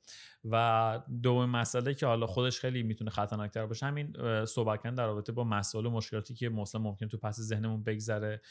و 0.51 0.99
دومین 1.23 1.49
مسئله 1.49 1.93
که 1.93 2.05
حالا 2.05 2.27
خودش 2.27 2.59
خیلی 2.59 2.83
می‌تونه 2.83 3.11
خطرناکتر 3.11 3.65
باشه 3.65 3.85
همین 3.85 4.13
صحبت 4.45 4.83
کردن 4.83 4.95
در 4.95 5.05
رابطه 5.05 5.31
با 5.31 5.43
مسائل 5.43 5.85
و 5.85 5.89
مشکلاتی 5.89 6.33
که 6.33 6.49
مثلا 6.49 6.81
ممکن 6.81 7.07
تو 7.07 7.17
پس 7.17 7.39
ذهنمون 7.39 7.83
بگذره. 7.83 8.41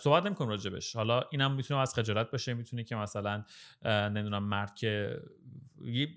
صحبت 0.00 0.26
نمی‌کنم 0.26 0.48
راجبش 0.48 0.96
حالا 0.96 1.22
اینم 1.30 1.54
می‌تونه 1.54 1.80
از 1.80 1.94
خجالت 1.94 2.30
باشه 2.30 2.54
می‌تونه 2.54 2.84
که 2.84 2.96
مثلا 2.96 3.44
نمی‌دونم 3.84 4.44
مرد 4.44 4.74
که 4.74 5.22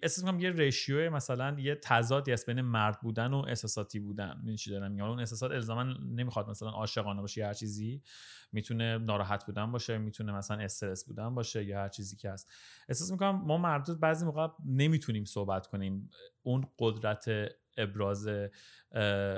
احساس 0.03 0.23
می‌کنم 0.23 0.39
یه 0.39 0.49
ریشیو 0.49 1.09
مثلا 1.09 1.59
یه 1.59 1.75
تضادی 1.75 2.31
هست 2.31 2.45
بین 2.45 2.61
مرد 2.61 2.99
بودن 3.01 3.33
و 3.33 3.37
احساساتی 3.47 3.99
بودن. 3.99 4.35
می‌دونی 4.37 4.57
چی 4.57 4.71
دارم 4.71 4.91
میگم؟ 4.91 5.05
اون 5.05 5.19
احساسات 5.19 5.51
الزاما 5.51 5.83
نمی‌خواد 5.83 6.49
مثلا 6.49 6.69
عاشقانه 6.69 7.21
باشه 7.21 7.41
یا 7.41 7.47
هر 7.47 7.53
چیزی. 7.53 8.01
می‌تونه 8.51 8.97
ناراحت 8.97 9.45
بودن 9.45 9.71
باشه 9.71 9.97
می‌تونه 9.97 10.31
مثلا 10.31 10.57
استرس 10.57 11.05
بودن 11.05 11.35
باشه 11.35 11.63
یا 11.63 11.79
هر 11.79 11.89
چیزی 11.89 12.15
که 12.15 12.31
هست. 12.31 12.51
احساس 12.89 13.11
می‌کنم 13.11 13.41
ما 13.45 13.57
مرد 13.57 13.99
بعضی 13.99 14.25
موقع 14.25 14.47
نمی‌تونیم 14.65 15.25
صحبت 15.25 15.67
کنیم. 15.67 16.09
اون 16.43 16.67
قدرت 16.79 17.29
ابراز 17.77 18.27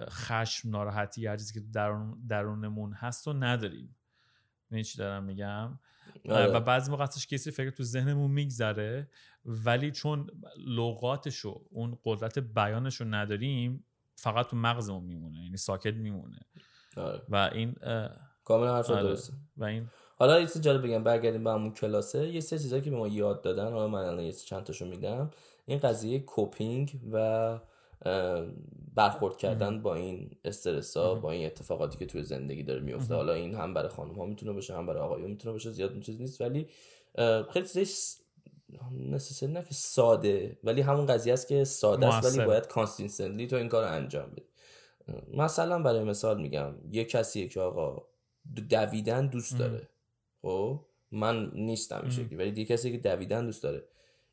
خشم 0.10 0.70
ناراحتی 0.70 1.28
هر 1.28 1.38
چیزی 1.38 1.54
که 1.54 1.60
درون 1.74 2.24
درونمون 2.28 2.94
هست 2.94 3.28
و 3.28 3.34
نداریم. 3.34 3.96
می‌دونی 4.70 4.84
چی 4.84 4.98
دارم 4.98 5.24
میگم؟ 5.24 5.80
آره. 6.30 6.52
و 6.52 6.60
بعضی 6.60 6.92
موقع 6.92 7.04
هستش 7.04 7.28
که 7.28 7.34
یه 7.34 7.38
سری 7.38 7.54
فکر 7.54 7.70
تو 7.70 7.84
ذهنمون 7.84 8.32
میگذره. 8.32 9.10
ولی 9.46 9.92
چون 9.92 10.28
لغاتشو 10.68 11.62
اون 11.70 11.98
قدرت 12.06 12.40
بیانشو 12.40 13.06
نداریم 13.06 13.86
فقط 14.16 14.48
تو 14.48 14.58
مغزمون 14.58 15.04
میمونه 15.04 15.44
یعنی 15.44 15.58
ساکت 15.58 15.94
میمونه. 15.94 16.40
آره. 16.98 17.22
و 17.30 17.50
این 17.54 17.76
کاملا 18.44 18.76
حرف 18.76 18.90
آره. 18.90 19.04
درسته. 19.04 19.34
و 19.58 19.64
این 19.64 19.88
حالا 20.18 20.40
یه 20.40 20.48
چیز 20.48 20.62
جالب 20.62 20.88
بگم 20.88 21.04
برگردیم 21.04 21.44
به 21.44 21.52
همون 21.52 21.74
کلاسه. 21.74 22.28
یه 22.28 22.42
سری 22.42 22.60
چیزایی 22.60 22.82
که 22.82 22.90
به 22.90 22.98
ما 22.98 23.08
یاد 23.08 23.42
دادن 23.42 23.72
حالا 23.72 23.88
من 23.88 24.04
الان 24.04 24.24
یه 24.24 24.32
چند 24.32 24.64
تاشو 24.64 24.86
میگم. 24.86 25.30
این 25.66 25.80
قضیه 25.80 26.20
کوپینگ 26.20 27.00
و 27.12 27.60
برخورد 28.96 29.38
کردن 29.38 29.82
با 29.82 29.96
این 29.96 30.38
استرس 30.46 30.98
ها 30.98 31.16
با 31.16 31.32
این 31.32 31.46
اتفاقاتی 31.46 31.98
که 31.98 32.06
توی 32.06 32.24
زندگی 32.24 32.64
داره 32.64 32.80
میفته 32.82 33.16
حالا 33.16 33.34
این 33.34 33.56
هم 33.56 33.74
برای 33.74 33.90
خانم 33.90 34.14
ها 34.14 34.26
می‌تونه 34.26 34.52
باشه 34.52 34.78
هم 34.78 34.86
برای 34.86 35.02
آقایون 35.02 35.32
می‌تونه 35.32 35.52
باشه 35.52 35.72
زیاد 35.72 36.00
چیز 36.00 36.22
نیست. 36.22 36.42
ولی 36.42 36.68
خیلی 37.54 37.68
چیزش 37.68 38.16
نسیسر 38.92 39.48
نه 39.48 39.64
که 39.64 39.74
ساده 39.74 40.58
ولی 40.64 40.82
همون 40.82 41.06
قضیه 41.06 41.34
است 41.34 41.48
که 41.48 41.64
ساده 41.64 42.14
است 42.14 42.38
ولی. 42.38 42.46
باید 42.46 42.68
کانسیستنتلی 42.68 43.48
تو 43.48 43.56
این 43.56 43.70
کار 43.70 43.84
انجام 43.84 44.30
بدی. 44.30 44.44
مثلا 45.34 45.84
برای 45.84 46.04
مثال 46.04 46.42
میگم 46.42 46.76
یه 46.92 47.06
کسیه 47.06 47.48
که 47.48 47.62
آقا 47.62 48.06
دویدن 48.70 49.28
دوست 49.28 49.60
داره 49.60 49.90
خب؟ 50.42 50.86
من 51.12 51.52
نیستم 51.54 52.00
این 52.02 52.12
شکلی 52.12 52.36
ولی 52.36 52.52
دیگه 52.52 52.76
کسی 52.76 52.92
که 52.92 52.98
دویدن 52.98 53.46
دوست 53.46 53.64
داره. 53.64 53.84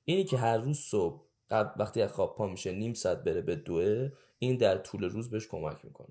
اینی 0.05 0.25
که 0.25 0.37
هر 0.37 0.59
روز 0.59 0.79
صبح 0.79 1.22
قبل 1.51 1.83
وقتی 1.83 2.03
از 2.03 2.12
خواب 2.12 2.37
پا 2.37 2.46
میشه 2.46 2.72
نیم 2.72 2.94
ساعت 2.94 3.25
بره 3.25 3.42
به 3.42 3.57
دوه 3.57 4.12
این 4.38 4.57
در 4.57 4.79
طول 4.79 5.05
روز 5.05 5.31
بهش 5.31 5.49
کمک 5.49 5.85
می‌کنه. 5.85 6.09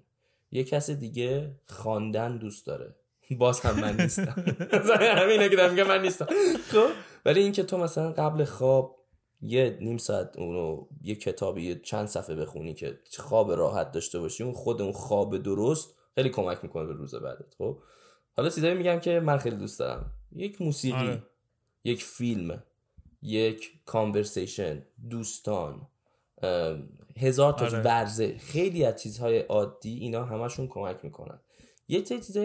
یه 0.52 0.64
کس 0.64 0.90
دیگه 0.90 1.52
خواندن 1.66 2.38
دوست 2.38 2.66
داره. 2.68 2.96
باز 3.32 3.60
هم 3.62 3.80
من 3.80 4.02
نیستم. 4.02 4.46
همینه 5.22 5.50
که 5.50 5.68
میگم 5.68 5.88
من 5.88 6.02
نیستم. 6.02 6.28
خب. 6.72 6.88
ولی 7.26 7.42
اینکه 7.42 7.64
تو 7.64 7.78
مثلا 7.78 8.12
قبل 8.12 8.44
خواب 8.44 9.06
یه 9.42 9.78
نیم 9.82 9.98
ساعت 9.98 10.38
اونو 10.38 10.88
یه 11.02 11.16
کتابی 11.16 11.64
یه 11.64 11.80
چند 11.80 12.08
صفحه 12.08 12.36
بخونی 12.36 12.74
که 12.74 13.00
خواب 13.18 13.52
راحت 13.52 13.92
داشته 13.92 14.20
باشی 14.20 14.44
اون 14.44 14.54
خود 14.54 14.82
اون 14.82 14.92
خواب 14.92 15.38
درست 15.38 15.96
خیلی 16.16 16.30
کمک 16.30 16.60
می‌کنه 16.64 16.86
به 16.86 16.94
روز 16.94 17.16
بعدت 17.16 17.54
خب؟ 17.58 17.78
حالا 18.38 18.50
چیزایی 18.50 18.74
میگم 18.74 19.00
که 19.00 19.20
من 19.20 19.38
خیلی 19.38 19.56
دوست 19.56 19.80
دارم. 19.80 20.12
یک 20.36 20.62
موسیقی 20.62 21.22
یک 21.84 22.04
فیلم 22.04 22.64
یک 23.22 23.72
کانورسیشن 23.86 24.86
دوستان 25.10 25.88
هزار 27.18 27.54
تا 27.54 27.66
آره. 27.66 27.82
ورزه 27.82 28.38
خیلی 28.38 28.86
از 28.86 29.02
چیزهای 29.04 29.40
عادی 29.40 29.98
اینا 29.98 30.26
همشون 30.26 30.68
کمک 30.68 30.98
می‌کنن. 31.04 31.40
یه 31.88 32.02
چیز 32.02 32.38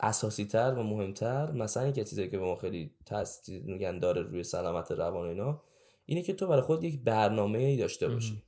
اساسی 0.00 0.44
تر 0.44 0.74
و 0.74 0.82
مهمتر 0.82 1.52
مثلا 1.52 1.86
یک 1.86 1.94
چیزی 1.94 2.28
که 2.28 2.38
به 2.38 2.44
ما 2.44 2.56
خیلی 2.56 2.90
تاثیر 3.06 3.62
میگن 3.62 3.98
داره 3.98 4.22
روی 4.22 4.44
سلامت 4.44 4.90
روان 4.92 5.28
اینا 5.28 5.62
اینه 6.04 6.22
که 6.22 6.32
تو 6.32 6.46
برای 6.46 6.62
خود 6.62 6.84
یک 6.84 7.00
برنامه 7.04 7.58
ای 7.58 7.76
داشته 7.76 8.08
باشی. 8.08 8.42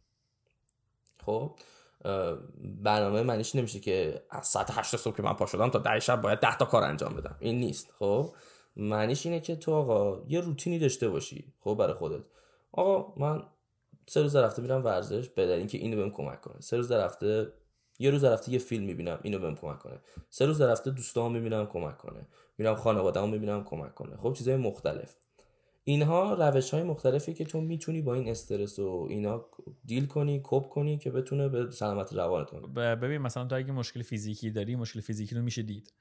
خب؟ 1.22 1.56
برنامه 2.82 3.22
معنیش 3.22 3.54
نمیشه 3.54 3.80
که 3.80 4.22
از 4.30 4.46
ساعت 4.46 4.70
8 4.70 4.96
صبح 4.96 5.16
که 5.16 5.22
من 5.22 5.32
پا 5.32 5.46
شدم 5.46 5.70
تا 5.70 5.78
10 5.78 6.00
شب 6.00 6.20
باید 6.20 6.40
10 6.40 6.56
تا 6.56 6.64
کار 6.64 6.82
انجام 6.82 7.14
بدم. 7.14 7.36
این 7.40 7.58
نیست. 7.58 7.92
خب؟ 7.98 8.34
معنیش 8.76 9.26
اینه 9.26 9.40
که 9.40 9.56
تو 9.56 9.72
آقا 9.72 10.24
یه 10.28 10.40
روتینی 10.40 10.78
داشته 10.78 11.08
باشی. 11.08 11.52
خب؟ 11.60 11.74
برای 11.74 11.94
خودت. 11.94 12.24
آقا 12.72 13.14
من 13.16 13.42
سه 14.08 14.22
روز 14.22 14.36
در 14.36 14.44
هفته 14.44 14.62
میرم 14.62 14.84
ورزش 14.84 15.28
به 15.28 15.54
اینکه 15.54 15.78
اینو 15.78 15.96
بهم 15.96 16.10
کمک 16.10 16.40
کنه. 16.40 16.60
سه 16.60 16.76
روز 16.76 16.88
در 16.88 17.04
هفته 17.04 17.52
یه 18.00 18.10
روز 18.10 18.24
در 18.24 18.32
هفته 18.32 18.52
یه 18.52 18.58
فیلم 18.58 18.84
می‌بینم 18.84 19.18
اینو 19.22 19.38
بهم 19.38 19.56
کمک 19.56 19.78
کنه. 19.78 19.98
سه 20.30 20.46
روز 20.46 20.58
در 20.58 20.70
هفته 20.70 20.90
دوستام 20.90 21.32
می‌بینم 21.32 21.66
کمک 21.66 21.98
کنه. 21.98 22.26
میرم 22.58 22.74
خانواده‌ام 22.74 23.30
می‌بینم 23.30 23.64
کمک 23.64 23.94
کنه. 23.94 24.16
خب 24.16 24.32
چیزای 24.32 24.56
مختلف. 24.56 25.16
اینها 25.84 26.34
روش 26.34 26.74
های 26.74 26.82
مختلفی 26.82 27.34
که 27.34 27.44
تو 27.44 27.60
می‌تونی 27.60 28.02
با 28.02 28.14
این 28.14 28.28
استرس 28.28 28.78
و 28.78 29.06
اینا 29.10 29.46
دیل 29.84 30.06
کنی 30.06 30.40
کپ 30.44 30.68
کنی 30.68 30.98
که 30.98 31.10
بتونه 31.10 31.48
به 31.48 31.70
سلامت 31.70 32.12
روانت 32.12 32.50
کنه. 32.50 32.96
ببین 32.96 33.18
مثلا 33.18 33.44
تو 33.44 33.54
اگه 33.54 33.72
مشکل 33.72 34.02
فیزیکی 34.02 34.50
داری 34.50 34.76
مشکل 34.76 35.00
فیزیکی 35.00 35.34
رو 35.34 35.42
میشه 35.42 35.62
دید. 35.62 35.92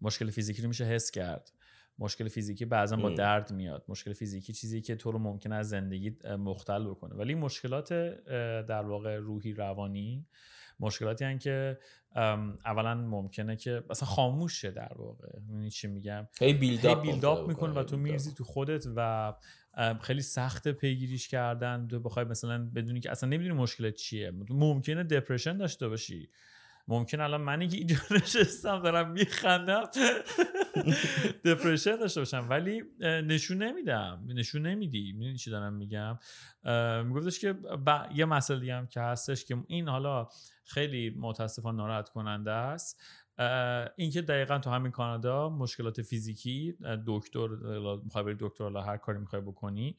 مشکل 0.00 0.30
فیزیکی 0.30 0.62
رو 0.62 0.68
میشه 0.68 0.84
حس 0.84 1.10
کرد. 1.10 1.52
مشکل 1.98 2.28
فیزیکی 2.28 2.64
بعضا 2.64 2.96
با. 2.96 3.10
درد 3.10 3.52
میاد. 3.52 3.84
مشکل 3.88 4.12
فیزیکی 4.12 4.52
چیزی 4.52 4.80
که 4.80 4.96
تو 4.96 5.12
رو 5.12 5.18
ممکن 5.18 5.52
از 5.52 5.68
زندگی 5.68 6.16
مختل 6.38 6.88
بکنه. 6.88 7.14
ولی 7.14 7.34
مشکلات 7.34 7.92
در 8.66 8.82
واقع 8.82 9.16
روحی 9.16 9.52
روانی 9.52 10.26
مشکلاتی 10.80 11.24
هن 11.24 11.38
که 11.38 11.78
اولا 12.64 12.94
ممکنه 12.94 13.56
که 13.56 13.84
مثلا 13.90 14.08
خاموش 14.08 14.60
شه 14.60 14.70
در 14.70 14.92
واقع. 14.96 15.28
می‌دونی 15.40 15.70
چی 15.70 15.88
میگم؟ 15.88 16.28
هی 16.40 16.52
بیلد 16.54 16.86
هی 16.86 16.92
اپ 16.92 17.02
بیلداپ 17.02 17.48
می‌کنه 17.48 17.72
و 17.72 17.82
تو 17.82 17.96
میریزی 17.96 18.34
تو 18.34 18.44
خودت 18.44 18.84
و 18.96 19.32
خیلی 20.00 20.22
سخت 20.22 20.68
پیگیریش 20.68 21.28
کردن. 21.28 21.88
تو 21.88 22.00
بخوای 22.00 22.24
مثلا 22.24 22.70
بدونی 22.74 23.00
که 23.00 23.10
اصلا 23.10 23.28
نمی‌دونی 23.28 23.60
مشکلت 23.60 23.94
چیه. 23.94 24.32
ممکنه 24.50 25.04
دپرشن 25.04 25.56
داشته 25.56 25.88
باشی. 25.88 26.30
ممکن 26.88 27.20
الان 27.20 27.40
منی 27.40 27.68
که 27.68 27.76
اینجا 27.76 27.96
نشستم 28.10 28.82
دارم 28.82 29.10
میخندم. 29.10 29.84
دپرشن 31.44 31.96
داشته 32.00 32.20
باشم. 32.20 32.46
ولی 32.50 32.82
نشون 33.00 33.62
نمیدم. 33.62 34.24
نشون 34.26 34.66
نمیدی. 34.66 35.12
می‌دونی 35.12 35.38
چی 35.38 35.50
دارم 35.50 35.72
میگم؟ 35.72 36.18
میگفتش 37.04 37.38
که 37.38 37.52
ب- 37.52 38.08
یه 38.14 38.24
مسئله 38.24 38.60
دیگه 38.60 38.74
هم 38.74 38.86
که 38.86 39.00
هستش 39.00 39.44
که 39.44 39.56
این 39.66 39.88
حالا 39.88 40.28
خیلی 40.64 41.14
متاسفانه 41.18 41.76
ناراحت 41.76 42.08
کننده 42.08 42.50
است. 42.50 43.02
اینکه 43.96 44.22
دقیقا 44.22 44.58
تو 44.58 44.70
همین 44.70 44.92
کانادا 44.92 45.48
مشکلات 45.48 46.02
فیزیکی 46.02 46.76
دکتر 47.06 47.48
می‌خوای 48.04 48.24
بری 48.24 48.36
دکتر 48.38 48.78
هر 48.78 48.96
کاری 48.96 49.18
می‌خوای 49.18 49.42
بکنی 49.42 49.96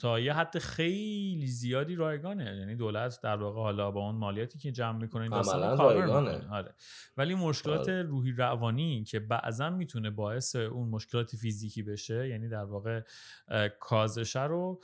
تا 0.00 0.20
یه 0.20 0.32
حد 0.32 0.58
خیلی 0.58 1.46
زیادی 1.46 1.94
رایگانه 1.94 2.56
یعنی 2.58 2.74
دولت 2.74 3.20
در 3.22 3.36
واقع 3.36 3.60
حالا 3.60 3.90
با 3.90 4.00
اون 4.00 4.14
مالیاتی 4.14 4.58
که 4.58 4.72
جمع 4.72 4.98
می‌کنه 4.98 5.22
این 5.22 5.32
رایگانه. 5.78 6.48
آره. 6.50 6.74
ولی 7.16 7.34
مشکلات 7.34 7.88
آره. 7.88 8.02
روحی 8.02 8.32
روانی 8.32 9.04
که 9.04 9.20
بعضا 9.20 9.70
می‌تونه 9.70 10.10
باعث 10.10 10.56
اون 10.56 10.88
مشکلات 10.88 11.36
فیزیکی 11.36 11.82
بشه 11.82 12.28
یعنی 12.28 12.48
در 12.48 12.64
واقع 12.64 13.00
کازشه 13.80 14.42
رو 14.42 14.80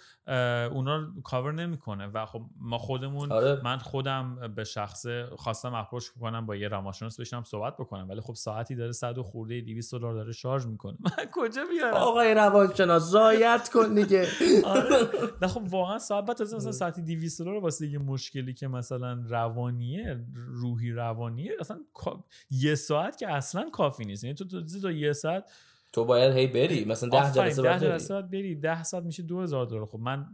اونا 0.73 0.97
رو 0.97 1.23
کاور 1.23 1.53
نمی‌کنه 1.53 2.07
و 2.07 2.27
خب 2.27 2.43
ما 2.57 2.79
خودمون 2.79 3.33
آره 3.33 3.61
من 3.65 3.79
خودم 3.79 4.55
به 4.57 4.65
شخصه 4.65 5.27
خواستم 5.27 5.75
اپروچ 5.75 6.09
کنم 6.09 6.47
با 6.47 6.57
یه 6.57 6.69
روانشناس 6.69 7.21
بشینم 7.21 7.43
صحبت 7.59 7.77
بکنم 7.77 8.09
ولی 8.09 8.21
خب 8.21 8.35
ساعتی 8.35 8.75
داره 8.75 8.93
100 8.93 9.19
و 9.19 9.23
خورده 9.23 9.61
200 9.61 9.95
دلار 9.95 10.15
داره 10.15 10.33
شارژ 10.33 10.67
می‌کنه. 10.67 10.97
من 11.05 11.25
کجا 11.33 11.65
بیارم؟ 11.71 11.95
آقای 11.95 12.35
روانشناس 12.35 13.15
رایت 13.15 13.71
کن 13.73 13.95
دیگه. 13.95 14.27
آره. 14.65 15.09
نه 15.43 15.49
خب 15.49 15.63
واقعا 15.71 15.99
ساعت 15.99 16.25
بعد 16.25 16.43
مثلا 16.43 16.73
ساعتی 16.73 17.03
200 17.03 17.43
دلار 17.43 17.55
واسه 17.55 17.87
یه 17.87 17.99
مشکلی 17.99 18.55
که 18.55 18.69
مثلا 18.69 19.23
روانیه 19.29 20.25
روحی 20.35 20.93
روانیه 20.93 21.53
اصلا 21.61 21.81
یه 22.51 22.75
ساعت 22.75 23.19
که 23.19 23.33
اصلا 23.33 23.71
کافی 23.71 24.05
نیست. 24.05 24.25
یعنی 24.25 24.35
تو 24.35 24.45
تو 24.45 24.81
تا 24.83 24.91
یه 24.91 25.13
ساعت 25.13 25.45
تو 25.93 26.05
باید 26.05 26.37
هی 26.37 26.47
بری 26.47 26.85
مثلا 26.85 27.09
ده 27.09 27.19
آفرین، 27.19 27.33
جلسه 27.33 27.63
ده 27.63 27.69
باید 27.69 27.81
بری. 27.81 27.91
جلسه 27.91 28.15
باید 28.15 28.31
بری 28.31 28.55
ده 28.55 28.83
ساعت 28.83 29.05
میشه 29.05 29.23
2000 29.23 29.67
دلار. 29.67 29.87
خب 29.87 29.99
من 29.99 30.27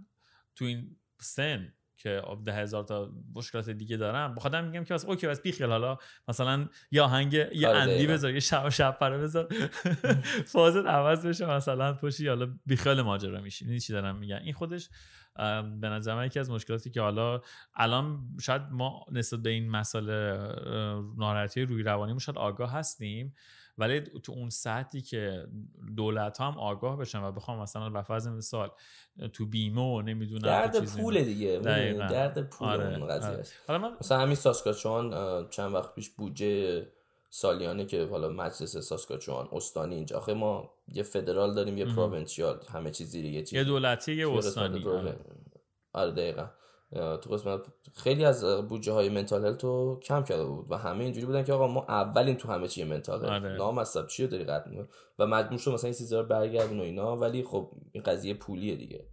تو 0.55 0.65
این 0.65 0.97
سن 1.21 1.73
که 1.96 2.22
ده 2.44 2.52
هزار 2.52 2.85
تا 2.85 3.12
مشکلات 3.35 3.70
دیگه 3.70 3.96
دارم 3.96 4.35
بخاطر 4.35 4.62
میگم 4.62 4.85
که 4.85 4.94
بس 4.94 5.04
اوکی 5.04 5.26
بس 5.26 5.40
بیخیال 5.40 5.70
حالا 5.70 5.98
مثلا 6.28 6.68
یه 6.90 7.02
آهنگ 7.02 7.33
یه 7.33 7.68
آره، 7.68 7.78
اندی. 7.78 8.07
بذار 8.07 8.35
یه 8.35 8.40
شب 8.40 8.68
شب 8.68 8.96
پره 9.00 9.18
بذار. 9.18 9.48
فازت 10.52 10.87
عوض 10.87 11.26
بشه 11.26 11.46
مثلا 11.46 11.92
پشی 11.92 12.28
حالا 12.28 12.48
بیخیال 12.66 13.02
ماجرا 13.02 13.40
میشی 13.40 13.64
این 13.64 13.78
چی 13.78 13.92
دارم 13.92 14.16
میگم 14.16 14.38
این 14.44 14.52
خودش 14.52 14.88
به 15.80 15.88
نظر 15.88 16.14
من 16.14 16.26
یکی 16.26 16.40
از 16.40 16.50
مشکلاتی 16.50 16.90
که 16.90 17.00
حالا 17.00 17.40
الان 17.74 18.20
شاید 18.40 18.62
ما 18.70 19.04
نسبت 19.12 19.40
به 19.40 19.50
این 19.50 19.70
مسئله 19.70 20.38
ناراحتی 21.16 21.62
روی 21.62 21.83
روانی 21.83 22.20
شاید 22.20 22.38
آگاه 22.38 22.72
هستیم. 22.72 23.35
ولی 23.79 24.01
تو 24.01 24.33
اون 24.33 24.51
سطحی 24.51 25.01
که 25.01 25.47
دولت 25.97 26.39
ها 26.39 26.51
هم 26.51 26.59
آگاه 26.59 26.97
بشن 26.97 27.23
و 27.23 27.33
بخوام 27.33 27.63
مثلا 27.63 27.91
به 27.91 28.03
فرض 28.03 28.29
مثال 28.29 28.71
تو 29.33 29.47
بیمه 29.47 29.83
و 29.83 30.03
نمی‌دونم 30.03 30.43
درد 30.43 30.85
پول 30.85 31.25
دیگه. 31.25 31.59
درد 32.11 32.51
پول 32.51 32.69
آره، 32.69 32.99
اون 32.99 33.09
قضیه 33.09 33.29
آره. 33.29 33.39
است 33.39 33.55
حالا 33.69 33.79
من 33.79 33.97
مثلا 34.01 34.19
همین 34.19 34.35
ساسکاچوان 34.35 35.11
چند 35.51 35.75
وقت 35.75 35.95
پیش 35.95 36.11
بودجه 36.11 36.87
سالیانه 37.31 37.85
که 37.85 38.07
حالا 38.07 38.29
مجلس 38.29 38.77
ساسکاچوان 38.77 39.49
استانی 39.53 39.95
اینجا 39.95 40.19
آخه 40.19 40.35
ما 40.35 40.71
یه 40.89 41.03
فدرال 41.03 41.55
داریم 41.55 41.79
یه 41.79 41.85
مهم. 41.85 41.97
provincial 41.97 42.61
همه 42.73 42.91
چیز 42.91 43.11
زیر 43.11 43.25
یه 43.25 43.43
چیز 43.43 43.53
یه 43.53 43.65
دولتی 43.65 44.15
یه 44.15 44.31
استانی 44.31 44.85
آره. 44.85 45.17
آره 45.93 46.11
دقیقا 46.11 46.47
تو 46.94 47.30
قسمت 47.30 47.61
خیلی 47.94 48.24
از 48.24 48.44
بودجه 48.44 48.92
های 48.92 49.09
mental 49.09 49.44
health 49.44 49.64
رو 49.64 50.00
کم 50.02 50.24
کرده 50.24 50.44
بود 50.44 50.66
و 50.70 50.76
همه 50.76 51.04
اینجوری 51.04 51.26
بودن 51.26 51.44
که 51.44 51.52
آقا 51.52 51.66
ما 51.66 51.85
اولین 51.88 52.37
تو 52.37 52.52
همه 52.52 52.68
چیه 52.68 52.85
mental 52.85 53.25
health 53.25 53.33
آره. 53.33 53.57
لامصب 53.57 54.07
چیه 54.07 54.26
داری 54.26 54.44
می‌کنی؟ 54.44 54.88
و 55.18 55.26
مجبور 55.26 55.59
شد 55.59 55.70
مثلا 55.70 55.88
این 55.88 55.98
چیزا 55.98 56.20
رو 56.20 56.26
برگردون 56.26 56.80
و 56.80 56.83
اینا 56.83 57.16
ولی 57.16 57.42
خب 57.42 57.70
این 57.92 58.02
قضیه 58.02 58.35
پولیه 58.35 58.76
دیگه 58.76 59.07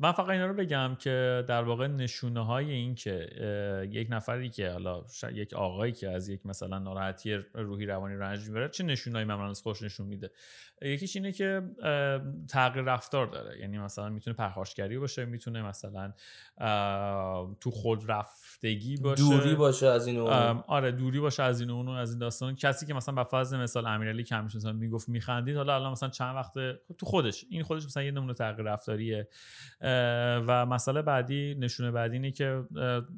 من 0.00 0.12
فقط 0.12 0.28
اینا 0.28 0.46
رو 0.46 0.54
بگم 0.54 0.96
که 0.98 1.44
در 1.48 1.62
واقع 1.62 1.86
نشونه 1.86 2.44
های 2.46 2.70
این 2.70 2.94
که 2.94 3.28
یک 3.90 4.08
نفری 4.10 4.50
که 4.50 4.70
حالا 4.70 5.04
یک 5.32 5.54
آقایی 5.54 5.92
که 5.92 6.10
از 6.10 6.28
یک 6.28 6.46
مثلا 6.46 6.78
ناراحتی 6.78 7.34
روحی 7.54 7.86
روانی 7.86 8.16
رنج 8.16 8.48
می‌بره 8.48 8.68
چه 8.68 8.84
نشونهایی 8.84 9.26
معمولا 9.26 9.50
از 9.50 9.62
خودش 9.62 9.82
نشون 9.82 10.06
میده. 10.06 10.30
یکیش 10.82 11.16
اینه 11.16 11.32
که 11.32 11.62
تغییر 12.48 12.84
رفتار 12.84 13.26
داره. 13.26 13.60
یعنی 13.60 13.78
مثلا 13.78 14.08
می‌تونه 14.08 14.36
پرخاشگری 14.36 14.98
باشه 14.98 15.24
می‌تونه 15.24 15.62
مثلا 15.62 16.12
تو 17.60 17.70
خود 17.70 18.10
رفتگی 18.10 18.96
باشه. 18.96 19.22
دوری 19.22 19.54
باشه 19.54 19.86
از 19.86 20.06
این 20.06 20.18
اون. 20.18 20.32
آره 20.66 20.92
دوری 20.92 21.20
باشه 21.20 21.42
از 21.42 21.60
این 21.60 21.70
اون 21.70 21.88
از 21.88 22.10
این 22.10 22.18
داستان. 22.18 22.56
کسی 22.56 22.86
که 22.86 22.94
مثلا 22.94 23.14
به 23.14 23.24
فرض 23.24 23.54
مثال 23.54 23.86
امیرعلی 23.86 24.24
که 24.24 24.34
همیشه 24.34 24.56
مثلا 24.56 24.72
می‌گفت 24.72 25.08
میخندید 25.08 25.56
حالا 25.56 25.74
الان 25.74 25.92
مثلا 25.92 26.08
چند 26.08 26.36
وقت 26.36 26.52
تو 26.98 27.06
خودش 27.06 27.44
این 27.50 27.62
خودش 27.62 27.84
مثلا 27.84 28.02
یه 28.02 28.10
نمونه 28.10 28.34
تغییر 28.34 28.68
رفتاریه. 28.68 29.28
و 30.46 30.66
مسئله 30.66 31.02
بعدی 31.02 31.54
نشونه 31.54 31.90
بعدی 31.90 32.16
اینه 32.16 32.30
که 32.30 32.64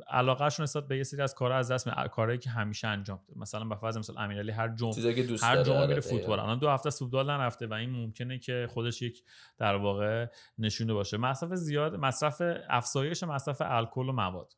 علاقهشون 0.08 0.62
نسبت 0.62 0.88
به 0.88 0.96
یه 0.96 1.02
سری 1.02 1.22
از 1.22 1.34
کارها 1.34 1.58
از 1.58 1.70
دست 1.70 1.88
کارهایی 1.88 2.38
که 2.38 2.50
همیشه 2.50 2.88
انجام 2.88 3.20
میده. 3.28 3.40
مثلا 3.40 3.64
به 3.64 3.74
فرض 3.74 3.98
مثال 3.98 4.18
امیرعلی 4.18 4.50
هر 4.50 4.68
جمعه 4.68 4.92
چیزایی 4.92 5.14
که 5.14 5.22
دوست 5.22 5.44
هر 5.44 5.62
جمعه 5.62 5.78
آره، 5.78 5.88
میره. 5.88 6.00
فوتبال. 6.00 6.40
الان 6.40 6.58
دو 6.58 6.68
هفته 6.68 6.90
فوتبال 6.90 7.30
نرفته 7.30 7.66
و 7.66 7.72
این 7.72 7.90
ممکنه 7.90 8.38
که 8.38 8.66
خودش 8.70 9.02
یک 9.02 9.22
در 9.58 9.74
واقع 9.74 10.26
نشونه 10.58 10.92
باشه. 10.92 11.16
مصرف 11.16 11.54
زیاد 11.54 11.96
مصرف 11.96 12.42
افزایش 12.68 13.22
مصرف 13.22 13.62
الکل 13.64 14.08
و 14.08 14.12
مواد. 14.12 14.54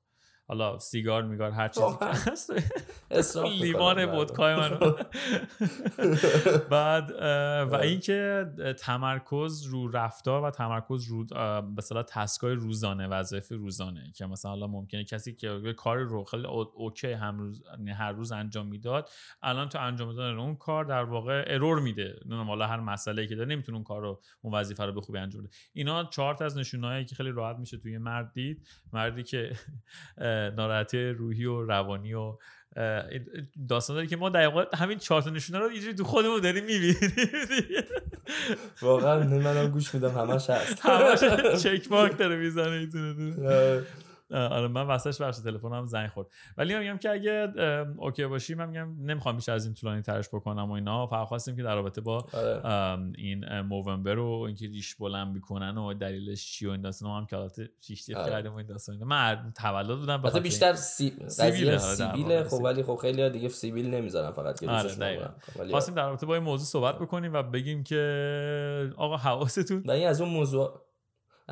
حالا 0.53 0.79
سیگار 0.79 1.23
میگار 1.23 1.51
هر 1.51 1.69
چیزی 1.69 1.81
که 1.81 1.93
واقعاً. 1.93 2.13
هست 2.13 2.53
لیوان. 3.37 4.05
ودکای 4.05 4.55
منو 4.55 4.93
بعد 6.71 7.11
و 7.11 7.15
آره. 7.75 7.87
اینکه 7.87 8.47
تمرکز 8.79 9.63
رو 9.63 9.89
رفتار 9.89 10.43
و 10.43 10.51
تمرکز 10.51 11.05
رو 11.09 11.27
اصطلاح 11.79 12.03
تسکای 12.03 12.55
روزانه 12.55 13.07
وظایف 13.07 13.53
روزانه 13.53 14.13
که 14.15 14.27
مثلا 14.27 14.51
حالا 14.51 14.67
ممکنه 14.67 15.05
کسی 15.05 15.35
که 15.35 15.75
کار 15.77 15.99
رو 15.99 16.25
خیلی 16.25 16.47
او- 16.47 16.73
اوکی 16.75 17.13
هم 17.13 17.39
روز 17.39 17.63
یعنی 17.79 17.91
هر 17.91 18.13
روز 18.13 18.33
انجام 18.33 18.67
می‌داد 18.67 19.11
الان 19.43 19.69
تو 19.69 19.79
انجام 19.81 20.13
دادن 20.17 20.39
اون 20.39 20.57
کار 20.57 20.85
در 20.85 21.05
واقع 21.05 21.45
ارور 21.47 21.81
میده 21.81 22.05
نمی‌دونم 22.25 22.47
حالا 22.49 22.67
هر 22.67 22.81
مسئله 22.81 23.27
که 23.27 23.35
داره 23.35 23.49
نمی‌تونه 23.49 23.77
اون 23.77 23.85
کار 23.85 24.03
رو 24.03 24.21
اون 24.43 24.55
وظیفه 24.55 24.85
رو 24.85 24.93
به 24.93 25.01
خوبی 25.01 25.19
انجام 25.19 25.43
بده 25.43 25.51
اینا 25.73 26.05
چهار 26.05 26.35
تا 26.35 26.45
از 26.45 26.59
نشونهایی 26.59 27.05
که 27.05 27.15
خیلی 27.15 27.31
راحت 27.31 27.57
میشه 27.57 27.77
توی 27.77 27.99
مرد 27.99 28.33
دید 28.33 28.69
مردی 28.93 29.23
که 29.23 29.53
ناراحتی 30.51 31.09
روحی 31.09 31.45
و 31.45 31.63
روانی 31.63 32.15
و 32.15 32.37
داستان 33.69 33.97
داره 33.97 34.07
که 34.07 34.17
ما 34.17 34.29
دقیقا 34.29 34.65
همین 34.75 34.99
چهار 34.99 35.23
تا 35.23 35.31
نشونه 35.31 35.59
رو 35.59 35.69
اینجوری 35.69 35.95
تو 35.95 36.05
خودمون 36.05 36.41
داریم 36.41 36.65
می‌بینیم. 36.65 36.97
واقعا 38.83 39.25
منم 39.25 39.71
گوش 39.71 39.95
میدم 39.95 40.11
همش 40.11 40.51
هست. 40.51 40.81
همش 40.87 41.21
چک 41.63 41.91
مارک 41.93 42.19
داره 42.19 42.37
می‌زنه. 42.37 42.89
آره. 44.33 44.49
آره 44.49 44.69
من 44.69 44.83
واسش 44.83 45.21
بخش 45.21 45.39
تلفنم 45.39 45.87
زنگ 45.87 46.09
خورد 46.09 46.29
ولی 46.57 46.79
میگم 46.79 46.99
که 46.99 47.11
اگه 47.11 47.53
اوکی 47.97 48.27
باشی 48.27 48.55
من 48.55 48.69
میگم 48.69 48.97
نمی‌خوام 49.01 49.37
بیش 49.37 49.49
از 49.49 49.65
این 49.65 49.75
طولانی 49.75 50.03
ترش 50.03 50.29
بکنم 50.29 50.71
و 50.71 50.73
اینا 50.73 51.07
فقط 51.07 51.27
خواستیم 51.29 51.57
که 51.57 51.63
در 51.63 51.75
رابطه 51.75 52.01
با 52.01 52.27
آره. 52.33 53.13
این 53.19 53.61
موونبر 53.61 54.19
و 54.19 54.45
اینکه 54.47 54.67
ریش 54.67 54.95
بلند 54.95 55.35
می‌کنن 55.35 55.79
و 55.79 55.95
دلیلش 55.95 56.53
چی 56.53 56.67
و 56.67 56.71
این 56.71 56.81
داستان 56.81 57.21
هم 57.21 57.27
که 57.27 57.37
حالت 57.37 57.59
آره. 57.59 58.31
کردیم 58.31 58.53
و 58.53 58.57
این 58.57 58.67
داستان 58.67 59.05
من 59.05 59.53
تولد 59.57 59.99
بودم 59.99 60.21
مثلا 60.21 60.41
بیشتر 60.41 60.75
سی... 60.75 61.17
سیبیل 61.29 61.79
سیبیل 61.79 62.43
خب 62.43 62.63
ولی 62.63 62.83
خب 62.83 62.95
خیلی 62.95 63.31
دیگه 63.31 63.49
سیبیل 63.49 63.91
نمی‌ذارن 63.91 64.31
فقط 64.31 64.61
که 64.61 64.71
آره 64.71 65.35
خواستیم 65.71 65.95
در 65.95 66.07
رابطه 66.07 66.27
با 66.27 66.35
این 66.35 66.43
موضوع 66.43 66.67
صحبت 66.67 66.99
بکنیم 66.99 67.33
و 67.33 67.43
بگیم 67.43 67.85
که 67.85 68.93
آقا 68.97 69.17
حواستون 69.17 69.83
و 69.87 69.91
این 69.91 70.09
از 70.09 70.21
اون 70.21 70.31
موضوع 70.31 70.92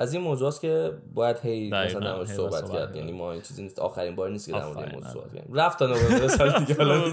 از 0.00 0.14
این 0.14 0.22
موضوع 0.22 0.48
است 0.48 0.60
که 0.60 0.92
باید 1.14 1.36
هی 1.42 1.70
مثلا 1.70 2.18
در 2.18 2.24
صحبت 2.24 2.72
کرد. 2.72 2.96
یعنی 2.96 3.12
ما 3.12 3.32
این 3.32 3.42
چیزی 3.42 3.62
نیست. 3.62 3.78
آخرین 3.78 4.16
بار 4.16 4.30
نیست 4.30 4.46
که 4.46 4.52
در 4.52 4.64
مورد 4.64 4.94
موضوع 4.94 5.12
صحبت 5.12 5.30
کنیم. 5.30 5.54
رفت 5.54 5.78
تا 5.78 5.86
نوبت 5.86 6.26
سال 6.26 6.58
دیگه 6.58 6.74
حالا 6.74 7.12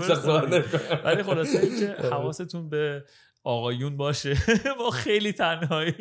ولی 1.05 1.23
خلاصه 1.23 1.59
اینکه 1.59 1.95
حواستون 2.13 2.69
به 2.69 3.03
آقایون 3.43 3.97
باشه. 3.97 4.35
ما 4.79 4.89
خیلی 4.89 5.33
تنهاییم. 5.33 5.95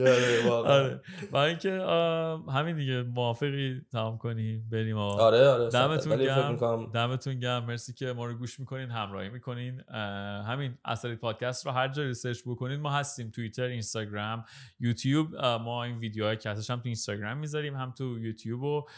آره. 0.00 1.00
و 1.32 1.36
اینکه 1.36 1.70
همین 2.52 2.76
دیگه 2.76 3.02
موافقی 3.02 3.80
تمام 3.92 4.18
کنیم 4.18 4.68
بریم 4.72 4.96
آره 4.96 5.48
آره 5.48 5.68
دمتون 5.68 6.16
گرم. 6.16 6.90
دمتون 6.94 7.40
گرم. 7.40 7.64
مرسی 7.64 7.92
که 7.92 8.12
ما 8.12 8.26
رو 8.26 8.34
گوش 8.34 8.60
می‌کنین 8.60 8.90
همراهی 8.90 9.28
می‌کنین. 9.28 9.80
همین 10.46 10.78
اثری 10.84 11.16
پادکست 11.16 11.66
رو 11.66 11.72
هر 11.72 11.88
جا 11.88 12.02
research 12.02 12.42
بکنین. 12.46 12.80
ما 12.80 12.90
هستیم 12.90 13.30
توییتر 13.30 13.62
اینستاگرام 13.62 14.44
یوتیوب. 14.80 15.36
ما 15.36 15.84
این 15.84 15.98
ویدیوهای 15.98 16.36
کسش 16.36 16.70
هم 16.70 16.76
تو 16.76 16.82
اینستاگرام 16.84 17.38
می‌ذاریم 17.38 17.76
هم 17.76 17.90
تو 17.90 18.18
یوتیوب 18.18 18.62
رو 18.62 18.88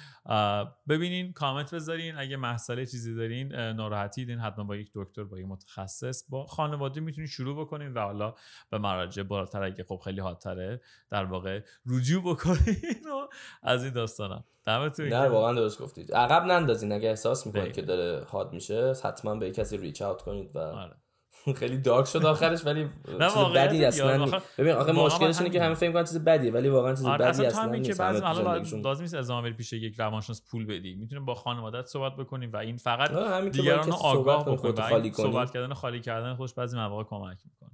ببینین 0.88 1.32
کامنت 1.32 1.74
بذارین. 1.74 2.14
اگه 2.16 2.36
مسئله 2.36 2.86
چیزی 2.86 3.14
دارین 3.14 3.54
ناراحتی 3.54 4.24
دارین 4.24 4.38
حتما 4.38 4.64
با 4.64 4.76
یک 4.76 4.90
دکتر 4.94 5.24
با 5.24 5.38
یک 5.38 5.46
متخصص 5.46 6.24
با 6.28 6.46
خانواده 6.46 7.00
می‌تونین 7.00 7.28
شروع 7.28 7.60
بکنین 7.60 7.92
و 7.92 8.00
حالا 8.00 8.34
به 8.70 8.78
مراجع 8.78 9.22
بالاتر. 9.22 9.62
اگه 9.62 9.84
خب 9.84 10.00
خیلی 10.04 10.20
حادتره 10.20 10.80
در 11.10 11.24
واقع 11.24 11.60
رجوع 11.86 12.22
بکنین 12.22 13.00
و 13.12 13.28
از 13.62 13.84
این 13.84 13.92
داستانا 13.92 14.44
دمتون 14.66 15.08
نه 15.08 15.28
واقعا 15.28 15.52
درست 15.52 15.82
گفتید 15.82 16.14
عقب 16.14 16.44
نندازین 16.44 16.92
اگه 16.92 17.08
احساس 17.08 17.46
می‌کنید 17.46 17.72
که 17.72 17.82
داره 17.82 18.24
حاد 18.24 18.52
میشه 18.52 18.92
حتما 19.04 19.34
به 19.34 19.50
کسی 19.50 19.76
reach 19.76 20.02
out 20.02 20.22
کنید 20.22 20.56
و 20.56 20.58
آره. 20.58 20.96
خیلی 21.60 21.78
دارک 21.78 22.06
شد 22.06 22.26
آخرش 22.26 22.66
ولی 22.66 22.88
چیز 23.34 23.44
بدی 23.54 23.84
اصلا 23.84 24.40
ببین 24.58 24.72
آخه 24.72 24.92
مشکلش 24.92 25.38
اینه 25.38 25.50
که 25.50 25.62
همه 25.62 25.74
فکر 25.74 25.92
کنن 25.92 26.04
چیز 26.04 26.24
بدیه 26.24 26.52
ولی 26.52 26.68
واقعا 26.68 26.94
چیز 26.94 27.06
آره 27.06 27.24
بدی 27.24 27.46
اصلا 27.46 27.66
نیست. 27.66 27.90
که 27.90 27.94
بعضی 27.94 28.20
حالا 28.20 28.56
لازم 28.56 29.02
نیست 29.02 29.14
ازام 29.14 29.42
بری 29.42 29.52
پیش 29.52 29.72
یک 29.72 29.94
روانشناس 30.00 30.42
پول 30.50 30.66
بدی. 30.66 30.94
می‌تونه 30.94 31.20
با 31.20 31.34
خانوادت 31.34 31.86
صحبت 31.86 32.16
بکنیم 32.16 32.52
و 32.52 32.56
این 32.56 32.76
فقط 32.76 33.10
دیگران 33.50 33.86
رو 33.86 33.94
آگاه 33.94 34.44
بکنه 34.44 35.12
صحبت 35.12 35.50
کردن 35.50 35.74
خالی 35.74 36.00
کردن 36.00 36.34
خوش 36.34 36.54
بعضی 36.54 36.76
مواقع 36.76 37.04
کمک 37.04 37.38
می‌کنه. 37.44 37.70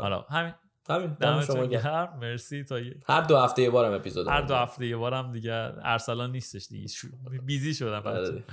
حالا 0.00 0.20
همین. 0.20 0.54
همین 0.90 1.16
دم 1.20 1.40
شما 1.40 1.66
گرم. 1.66 2.18
مرسی. 2.20 2.64
تا 2.64 2.78
هر 3.08 3.20
دو 3.20 3.36
هفته 3.36 3.62
یه 3.62 3.70
بارم 3.70 3.92
اپیزود 3.92 4.28
هر 4.28 4.40
دو 4.40 4.54
هفته 4.54 4.86
یه 4.86 4.96
بارم 4.96 5.32
دیگه. 5.32 5.72
ارسلان 5.82 6.32
نیستش 6.32 6.68
دیگه. 6.68 6.88
بیزی 7.44 7.74
شدم 7.74 8.02
آره. 8.04 8.44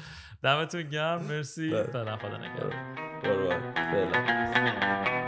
دمتون 0.44 0.84
گرم. 0.84 1.22
مرسی. 1.22 1.72
تا 1.94 2.18
خدا 2.18 2.38
نگهدار. 2.38 2.74
برو 3.24 5.25